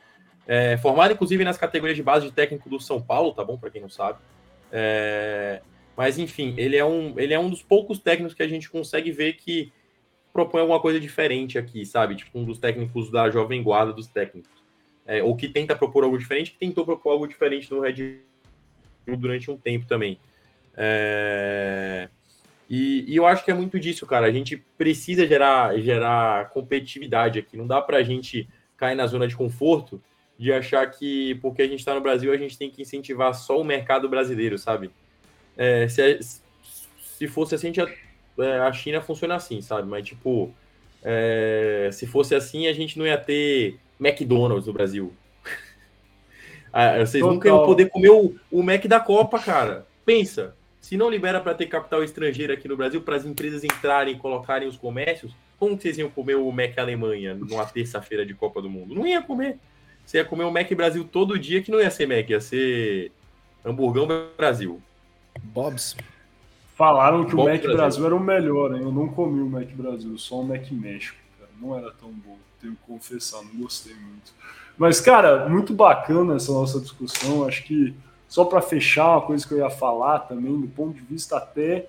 É, 0.47 0.77
formado, 0.79 1.13
inclusive, 1.13 1.45
nas 1.45 1.57
categorias 1.57 1.97
de 1.97 2.03
base 2.03 2.27
de 2.27 2.33
técnico 2.33 2.69
do 2.69 2.81
São 2.81 3.01
Paulo, 3.01 3.33
tá 3.33 3.45
bom? 3.45 3.59
Para 3.59 3.71
quem 3.71 3.81
não 3.81 3.89
sabe. 3.89 4.19
É, 4.71 5.61
mas, 5.97 6.19
enfim, 6.19 6.55
ele 6.57 6.77
é, 6.77 6.85
um, 6.85 7.19
ele 7.19 7.33
é 7.33 7.39
um 7.39 7.49
dos 7.49 7.63
poucos 7.63 7.99
técnicos 7.99 8.35
que 8.35 8.43
a 8.43 8.49
gente 8.49 8.71
consegue 8.71 9.11
ver 9.11 9.35
que 9.35 9.73
propõe 10.35 10.63
alguma 10.63 10.81
coisa 10.81 10.99
diferente 10.99 11.57
aqui, 11.57 11.87
sabe? 11.87 12.17
Tipo, 12.17 12.41
um 12.41 12.45
dos 12.45 12.59
técnicos 12.59 13.09
da 13.09 13.31
jovem 13.31 13.63
guarda 13.63 13.93
dos 13.93 14.09
técnicos. 14.09 14.51
é, 15.07 15.23
ou 15.23 15.37
que 15.37 15.49
tenta 15.49 15.77
propor 15.77 16.03
algo 16.03 16.19
diferente, 16.19 16.51
que 16.51 16.59
tentou 16.59 16.85
propor 16.85 17.13
algo 17.13 17.27
diferente 17.27 17.71
no 17.71 17.81
Red 17.81 18.19
Bull 19.07 19.17
durante 19.17 19.51
um 19.51 19.57
tempo 19.57 19.87
também. 19.87 20.19
É... 20.77 22.09
E, 22.69 23.05
e, 23.13 23.17
eu 23.17 23.27
acho 23.27 23.45
que 23.45 23.51
é 23.51 23.55
muito 23.55 23.79
disso, 23.79 24.07
cara. 24.07 24.27
A 24.27 24.33
gente 24.33 24.57
precisa 24.79 25.27
gerar, 25.27 25.79
gerar 25.79 26.49
competitividade 26.49 27.39
aqui. 27.39 27.57
Não 27.57 27.67
dá 27.67 27.83
para 27.83 27.99
a 27.99 28.03
gente 28.03 28.49
cair 28.77 28.95
na 28.95 29.07
zona 29.07 29.29
de 29.29 29.37
conforto 29.37 30.03
de 30.39 30.53
achar 30.53 30.91
que 30.91 31.35
porque 31.37 31.63
a 31.63 31.69
gente 31.69 31.81
está 31.81 31.95
no 31.95 32.01
Brasil 32.01 32.33
a 32.33 32.37
gente 32.37 32.59
tem 32.59 32.71
que 32.71 32.83
incentivar 32.83 33.35
só 33.35 33.61
o 33.61 33.65
mercado 33.65 34.09
brasileiro, 34.09 34.59
sabe? 34.59 34.91
É, 35.57 35.87
se, 35.87 36.19
se 36.99 37.29
fosse 37.29 37.55
assim, 37.55 37.73
a, 37.79 37.87
é, 38.39 38.59
a 38.59 38.73
China 38.73 39.01
funciona 39.01 39.35
assim, 39.35 39.61
sabe? 39.61 39.89
Mas, 39.89 40.07
tipo, 40.07 40.53
é, 41.03 41.91
se 41.93 42.07
fosse 42.07 42.35
assim, 42.35 42.67
a 42.67 42.73
gente 42.73 42.99
não 42.99 43.07
ia 43.07 43.19
ter 43.19 43.79
McDonald's 44.01 44.67
no 44.67 44.73
Brasil. 44.73 45.13
ah, 46.73 46.99
vocês 46.99 47.21
Total. 47.21 47.35
nunca 47.35 47.49
iam 47.49 47.65
poder 47.65 47.91
comer 47.91 48.11
o, 48.11 48.35
o 48.51 48.63
Mac 48.63 48.85
da 48.87 49.01
Copa, 49.01 49.39
cara. 49.39 49.87
Pensa, 50.05 50.55
se 50.81 50.97
não 50.97 51.11
libera 51.11 51.41
para 51.41 51.55
ter 51.55 51.67
capital 51.67 52.03
estrangeiro 52.03 52.53
aqui 52.53 52.69
no 52.69 52.77
Brasil, 52.77 53.01
para 53.01 53.17
as 53.17 53.25
empresas 53.25 53.65
entrarem 53.65 54.15
e 54.15 54.19
colocarem 54.19 54.69
os 54.69 54.77
comércios, 54.77 55.35
como 55.59 55.81
vocês 55.81 55.97
iam 55.99 56.11
comer 56.11 56.35
o 56.35 56.51
Mac 56.51 56.77
Alemanha 56.79 57.35
numa 57.35 57.65
terça-feira 57.65 58.27
de 58.27 58.35
Copa 58.35 58.61
do 58.61 58.69
Mundo? 58.69 58.95
Não 58.95 59.07
ia 59.07 59.23
comer. 59.23 59.59
Você 60.05 60.19
ia 60.19 60.25
comer 60.25 60.45
o 60.45 60.51
Mac 60.51 60.71
Brasil 60.73 61.05
todo 61.05 61.39
dia, 61.39 61.63
que 61.63 61.71
não 61.71 61.81
ia 61.81 61.91
ser 61.91 62.07
Mac, 62.07 62.29
ia 62.29 62.41
ser 62.41 63.11
Hamburgão 63.65 64.07
Brasil. 64.37 64.83
Bob's. 65.43 65.97
Falaram 66.75 67.25
que 67.25 67.35
o 67.35 67.39
Mac 67.39 67.63
Brasil. 67.63 67.77
Brasil. 67.77 68.07
era 68.07 68.17
o 68.17 68.21
melhor, 68.21 68.75
hein? 68.75 68.83
Eu 68.83 68.93
não 68.93 69.09
comi 69.09 69.41
o 69.41 69.49
Mac 69.49 69.69
Brasil, 69.71 70.19
só 70.19 70.41
o 70.41 70.45
Mac 70.45 70.71
México, 70.73 71.17
cara. 71.39 71.51
Não 71.61 71.77
era 71.77 71.93
tão 71.93 72.11
bom, 72.11 72.37
tenho 72.61 72.75
que 72.75 72.83
confessar, 72.87 73.43
não 73.45 73.63
gostei 73.63 73.95
muito. 73.95 74.33
Mas, 74.77 75.01
cara, 75.01 75.49
muito 75.49 75.73
bacana 75.73 76.35
essa 76.35 76.53
nossa 76.53 76.81
discussão. 76.81 77.47
Acho 77.47 77.63
que, 77.63 77.95
só 78.29 78.45
para 78.45 78.61
fechar, 78.61 79.13
uma 79.13 79.23
coisa 79.23 79.47
que 79.47 79.55
eu 79.55 79.59
ia 79.59 79.71
falar 79.71 80.21
também, 80.21 80.61
do 80.61 80.67
ponto 80.67 80.95
de 80.95 81.03
vista 81.03 81.37
até, 81.37 81.87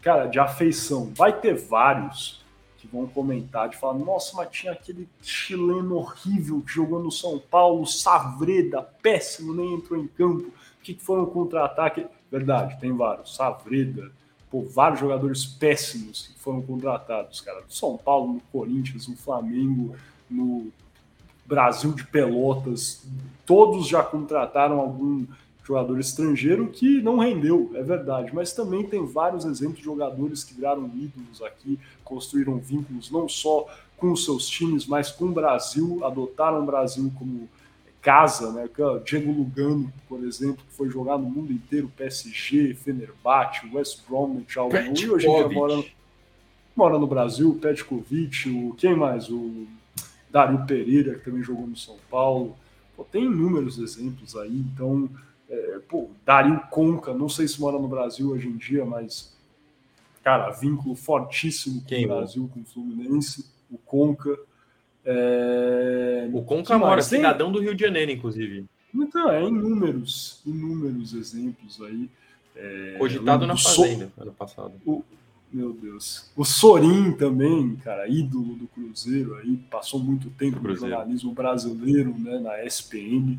cara, 0.00 0.26
de 0.26 0.38
afeição. 0.38 1.12
Vai 1.14 1.38
ter 1.38 1.54
vários 1.54 2.42
que 2.78 2.88
vão 2.88 3.06
comentar, 3.06 3.68
de 3.68 3.76
falar, 3.76 3.98
nossa, 3.98 4.34
mas 4.34 4.48
tinha 4.50 4.72
aquele 4.72 5.06
chileno 5.20 5.94
horrível 5.96 6.62
que 6.62 6.72
jogou 6.72 7.00
no 7.00 7.12
São 7.12 7.38
Paulo, 7.38 7.86
Savreda, 7.86 8.82
péssimo, 9.02 9.54
nem 9.54 9.74
entrou 9.74 10.00
em 10.00 10.06
campo. 10.06 10.48
O 10.48 10.82
que 10.82 10.94
foram 10.94 11.26
contra-ataque? 11.26 12.06
Verdade, 12.30 12.80
tem 12.80 12.96
vários. 12.96 13.36
Savreda, 13.36 14.10
pô, 14.52 14.60
vários 14.60 15.00
jogadores 15.00 15.46
péssimos 15.46 16.28
que 16.28 16.38
foram 16.38 16.60
contratados, 16.60 17.40
cara. 17.40 17.62
Do 17.62 17.72
São 17.72 17.96
Paulo, 17.96 18.34
no 18.34 18.40
Corinthians, 18.52 19.08
no 19.08 19.16
Flamengo, 19.16 19.96
no 20.30 20.70
Brasil 21.46 21.92
de 21.92 22.06
Pelotas. 22.06 23.02
Todos 23.46 23.88
já 23.88 24.02
contrataram 24.02 24.78
algum 24.78 25.26
jogador 25.64 25.98
estrangeiro 25.98 26.68
que 26.68 27.00
não 27.00 27.18
rendeu, 27.18 27.70
é 27.74 27.82
verdade. 27.82 28.34
Mas 28.34 28.52
também 28.52 28.86
tem 28.86 29.06
vários 29.06 29.46
exemplos 29.46 29.78
de 29.78 29.84
jogadores 29.84 30.44
que 30.44 30.52
viraram 30.52 30.84
ídolos 30.84 31.40
aqui, 31.40 31.78
construíram 32.04 32.58
vínculos 32.58 33.10
não 33.10 33.26
só 33.26 33.66
com 33.96 34.14
seus 34.14 34.46
times, 34.48 34.84
mas 34.84 35.10
com 35.10 35.26
o 35.26 35.32
Brasil, 35.32 36.04
adotaram 36.04 36.62
o 36.62 36.66
Brasil 36.66 37.10
como 37.18 37.48
casa, 38.02 38.52
né? 38.52 38.68
Diego 39.04 39.32
Lugano, 39.32 39.90
por 40.08 40.24
exemplo, 40.24 40.64
que 40.68 40.74
foi 40.74 40.90
jogar 40.90 41.16
no 41.16 41.30
mundo 41.30 41.52
inteiro, 41.52 41.90
PSG, 41.96 42.74
Fenerbahçe, 42.74 43.70
West 43.72 44.00
Bromwich, 44.06 44.58
Albion, 44.58 44.92
e 44.92 45.08
hoje 45.08 45.28
em 45.28 45.36
dia 45.36 45.48
mora 45.48 45.76
no, 45.76 45.84
mora 46.74 46.98
no 46.98 47.06
Brasil, 47.06 47.56
Petkovic, 47.62 48.50
o 48.50 48.74
quem 48.74 48.96
mais? 48.96 49.30
O 49.30 49.68
Dario 50.30 50.66
Pereira, 50.66 51.14
que 51.14 51.24
também 51.24 51.44
jogou 51.44 51.66
no 51.66 51.76
São 51.76 51.96
Paulo. 52.10 52.56
Pô, 52.96 53.04
tem 53.04 53.24
inúmeros 53.24 53.78
exemplos 53.78 54.34
aí, 54.34 54.58
então, 54.58 55.08
é, 55.48 55.78
pô, 55.88 56.10
Dario 56.26 56.60
Conca, 56.70 57.14
não 57.14 57.28
sei 57.28 57.46
se 57.46 57.60
mora 57.60 57.78
no 57.78 57.86
Brasil 57.86 58.30
hoje 58.30 58.48
em 58.48 58.56
dia, 58.56 58.84
mas, 58.84 59.32
cara, 60.24 60.50
vínculo 60.50 60.96
fortíssimo 60.96 61.80
com 61.80 61.86
quem, 61.86 62.04
o 62.04 62.08
Brasil, 62.08 62.50
com 62.52 62.60
o 62.60 62.64
Fluminense, 62.64 63.46
o 63.70 63.78
Conca. 63.78 64.36
É... 65.04 66.28
O 66.32 66.42
Conca 66.42 66.78
mora, 66.78 67.02
cidadão 67.02 67.50
do 67.50 67.60
Rio 67.60 67.74
de 67.74 67.82
Janeiro, 67.82 68.10
inclusive. 68.10 68.66
Então, 68.94 69.30
é 69.30 69.42
inúmeros, 69.42 70.40
inúmeros 70.46 71.14
exemplos 71.14 71.80
aí. 71.82 72.08
É, 72.54 72.96
Cogitado 72.98 73.46
na 73.46 73.56
Fazenda, 73.56 74.12
so... 74.14 74.22
ano 74.22 74.32
passado. 74.32 74.72
O... 74.84 75.02
Meu 75.52 75.74
Deus. 75.74 76.30
O 76.34 76.46
Sorin 76.46 77.12
também, 77.12 77.76
cara, 77.76 78.08
ídolo 78.08 78.54
do 78.54 78.66
Cruzeiro 78.68 79.36
aí, 79.36 79.58
passou 79.70 80.00
muito 80.00 80.30
tempo 80.30 80.58
no 80.66 80.74
jornalismo 80.74 81.30
brasileiro, 81.32 82.14
né, 82.18 82.38
na 82.38 82.64
SPN. 82.64 83.38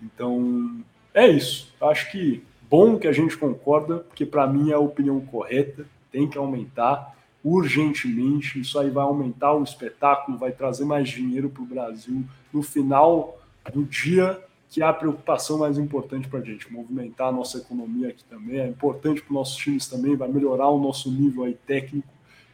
Então, 0.00 0.82
é 1.12 1.28
isso. 1.28 1.70
Acho 1.78 2.10
que 2.10 2.42
bom 2.70 2.98
que 2.98 3.06
a 3.06 3.12
gente 3.12 3.36
concorda, 3.36 3.98
porque 3.98 4.24
para 4.24 4.46
mim 4.46 4.70
é 4.70 4.74
a 4.74 4.78
opinião 4.78 5.20
correta, 5.20 5.84
tem 6.10 6.26
que 6.26 6.38
aumentar 6.38 7.14
urgentemente. 7.44 8.60
Isso 8.60 8.78
aí 8.78 8.90
vai 8.90 9.04
aumentar 9.04 9.54
o 9.54 9.62
espetáculo, 9.62 10.38
vai 10.38 10.52
trazer 10.52 10.84
mais 10.84 11.08
dinheiro 11.08 11.48
para 11.48 11.62
o 11.62 11.66
Brasil 11.66 12.24
no 12.52 12.62
final 12.62 13.38
do 13.72 13.84
dia, 13.84 14.40
que 14.68 14.82
é 14.82 14.86
a 14.86 14.92
preocupação 14.92 15.58
mais 15.58 15.76
importante 15.76 16.28
para 16.28 16.38
a 16.40 16.42
gente, 16.42 16.72
movimentar 16.72 17.28
a 17.28 17.32
nossa 17.32 17.58
economia 17.58 18.08
aqui 18.08 18.24
também. 18.24 18.60
É 18.60 18.68
importante 18.68 19.20
para 19.20 19.30
os 19.30 19.34
nossos 19.34 19.56
times 19.56 19.86
também, 19.86 20.16
vai 20.16 20.28
melhorar 20.28 20.68
o 20.68 20.80
nosso 20.80 21.10
nível 21.10 21.44
aí 21.44 21.54
técnico, 21.66 22.08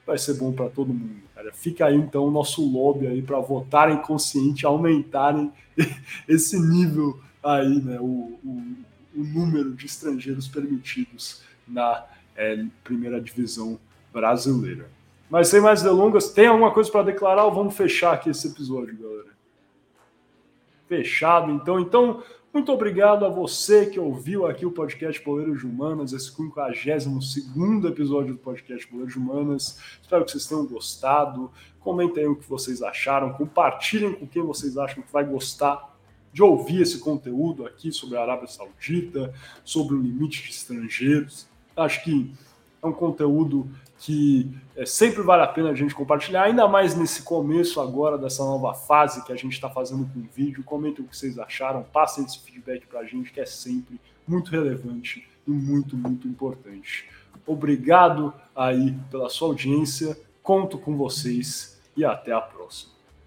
vai 0.06 0.18
ser 0.18 0.34
bom 0.34 0.52
para 0.52 0.68
todo 0.68 0.92
mundo. 0.92 1.22
Cara. 1.34 1.52
Fica 1.52 1.86
aí 1.86 1.94
então 1.94 2.26
o 2.26 2.30
nosso 2.30 2.64
lobby 2.68 3.06
aí 3.06 3.22
para 3.22 3.38
votarem 3.38 3.98
consciente, 3.98 4.66
aumentarem 4.66 5.52
esse 6.26 6.58
nível 6.58 7.20
aí, 7.42 7.80
né, 7.82 7.98
o, 8.00 8.38
o, 8.44 8.74
o 9.14 9.24
número 9.24 9.72
de 9.74 9.86
estrangeiros 9.86 10.48
permitidos 10.48 11.42
na 11.66 12.04
é, 12.36 12.64
primeira 12.82 13.20
divisão 13.20 13.78
brasileira. 14.12 14.90
Mas 15.30 15.48
sem 15.48 15.60
mais 15.60 15.82
delongas, 15.82 16.30
tem 16.30 16.46
alguma 16.46 16.72
coisa 16.72 16.90
para 16.90 17.04
declarar 17.04 17.44
ou 17.44 17.52
vamos 17.52 17.76
fechar 17.76 18.14
aqui 18.14 18.30
esse 18.30 18.48
episódio, 18.48 18.96
galera? 18.96 19.28
Fechado, 20.88 21.52
então. 21.52 21.78
Então, 21.78 22.22
muito 22.52 22.72
obrigado 22.72 23.26
a 23.26 23.28
você 23.28 23.86
que 23.86 24.00
ouviu 24.00 24.46
aqui 24.46 24.64
o 24.64 24.70
podcast 24.70 25.20
Poleiros 25.20 25.60
de 25.60 25.66
Humanas, 25.66 26.14
esse 26.14 26.30
52 26.30 27.84
episódio 27.84 28.34
do 28.34 28.40
podcast 28.40 28.86
Poleiros 28.88 29.12
de 29.12 29.18
Humanas. 29.18 29.78
Espero 30.00 30.24
que 30.24 30.32
vocês 30.32 30.46
tenham 30.46 30.66
gostado. 30.66 31.50
Comentem 31.78 32.26
o 32.26 32.34
que 32.34 32.48
vocês 32.48 32.82
acharam, 32.82 33.34
compartilhem 33.34 34.14
com 34.14 34.26
quem 34.26 34.42
vocês 34.42 34.78
acham 34.78 35.02
que 35.02 35.12
vai 35.12 35.24
gostar 35.24 35.94
de 36.32 36.42
ouvir 36.42 36.82
esse 36.82 36.98
conteúdo 36.98 37.66
aqui 37.66 37.92
sobre 37.92 38.16
a 38.16 38.22
Arábia 38.22 38.46
Saudita, 38.46 39.32
sobre 39.64 39.94
o 39.94 40.00
limite 40.00 40.42
de 40.42 40.50
estrangeiros. 40.50 41.46
Acho 41.76 42.02
que 42.02 42.32
é 42.82 42.86
um 42.86 42.92
conteúdo 42.92 43.68
que 43.98 44.50
é, 44.76 44.86
sempre 44.86 45.22
vale 45.22 45.42
a 45.42 45.46
pena 45.46 45.70
a 45.70 45.74
gente 45.74 45.94
compartilhar, 45.94 46.44
ainda 46.44 46.68
mais 46.68 46.94
nesse 46.94 47.22
começo 47.22 47.80
agora 47.80 48.16
dessa 48.16 48.44
nova 48.44 48.72
fase 48.74 49.24
que 49.24 49.32
a 49.32 49.36
gente 49.36 49.52
está 49.52 49.68
fazendo 49.68 50.08
com 50.12 50.20
o 50.20 50.28
vídeo. 50.32 50.62
Comentem 50.62 51.04
o 51.04 51.08
que 51.08 51.16
vocês 51.16 51.38
acharam, 51.38 51.82
passem 51.82 52.24
esse 52.24 52.38
feedback 52.40 52.86
para 52.86 53.00
a 53.00 53.04
gente, 53.04 53.32
que 53.32 53.40
é 53.40 53.46
sempre 53.46 54.00
muito 54.26 54.50
relevante 54.50 55.28
e 55.46 55.50
muito, 55.50 55.96
muito 55.96 56.28
importante. 56.28 57.08
Obrigado 57.46 58.32
aí 58.54 58.94
pela 59.10 59.28
sua 59.28 59.48
audiência, 59.48 60.16
conto 60.42 60.78
com 60.78 60.96
vocês 60.96 61.80
e 61.96 62.04
até 62.04 62.32
a 62.32 62.40
próxima. 62.40 62.97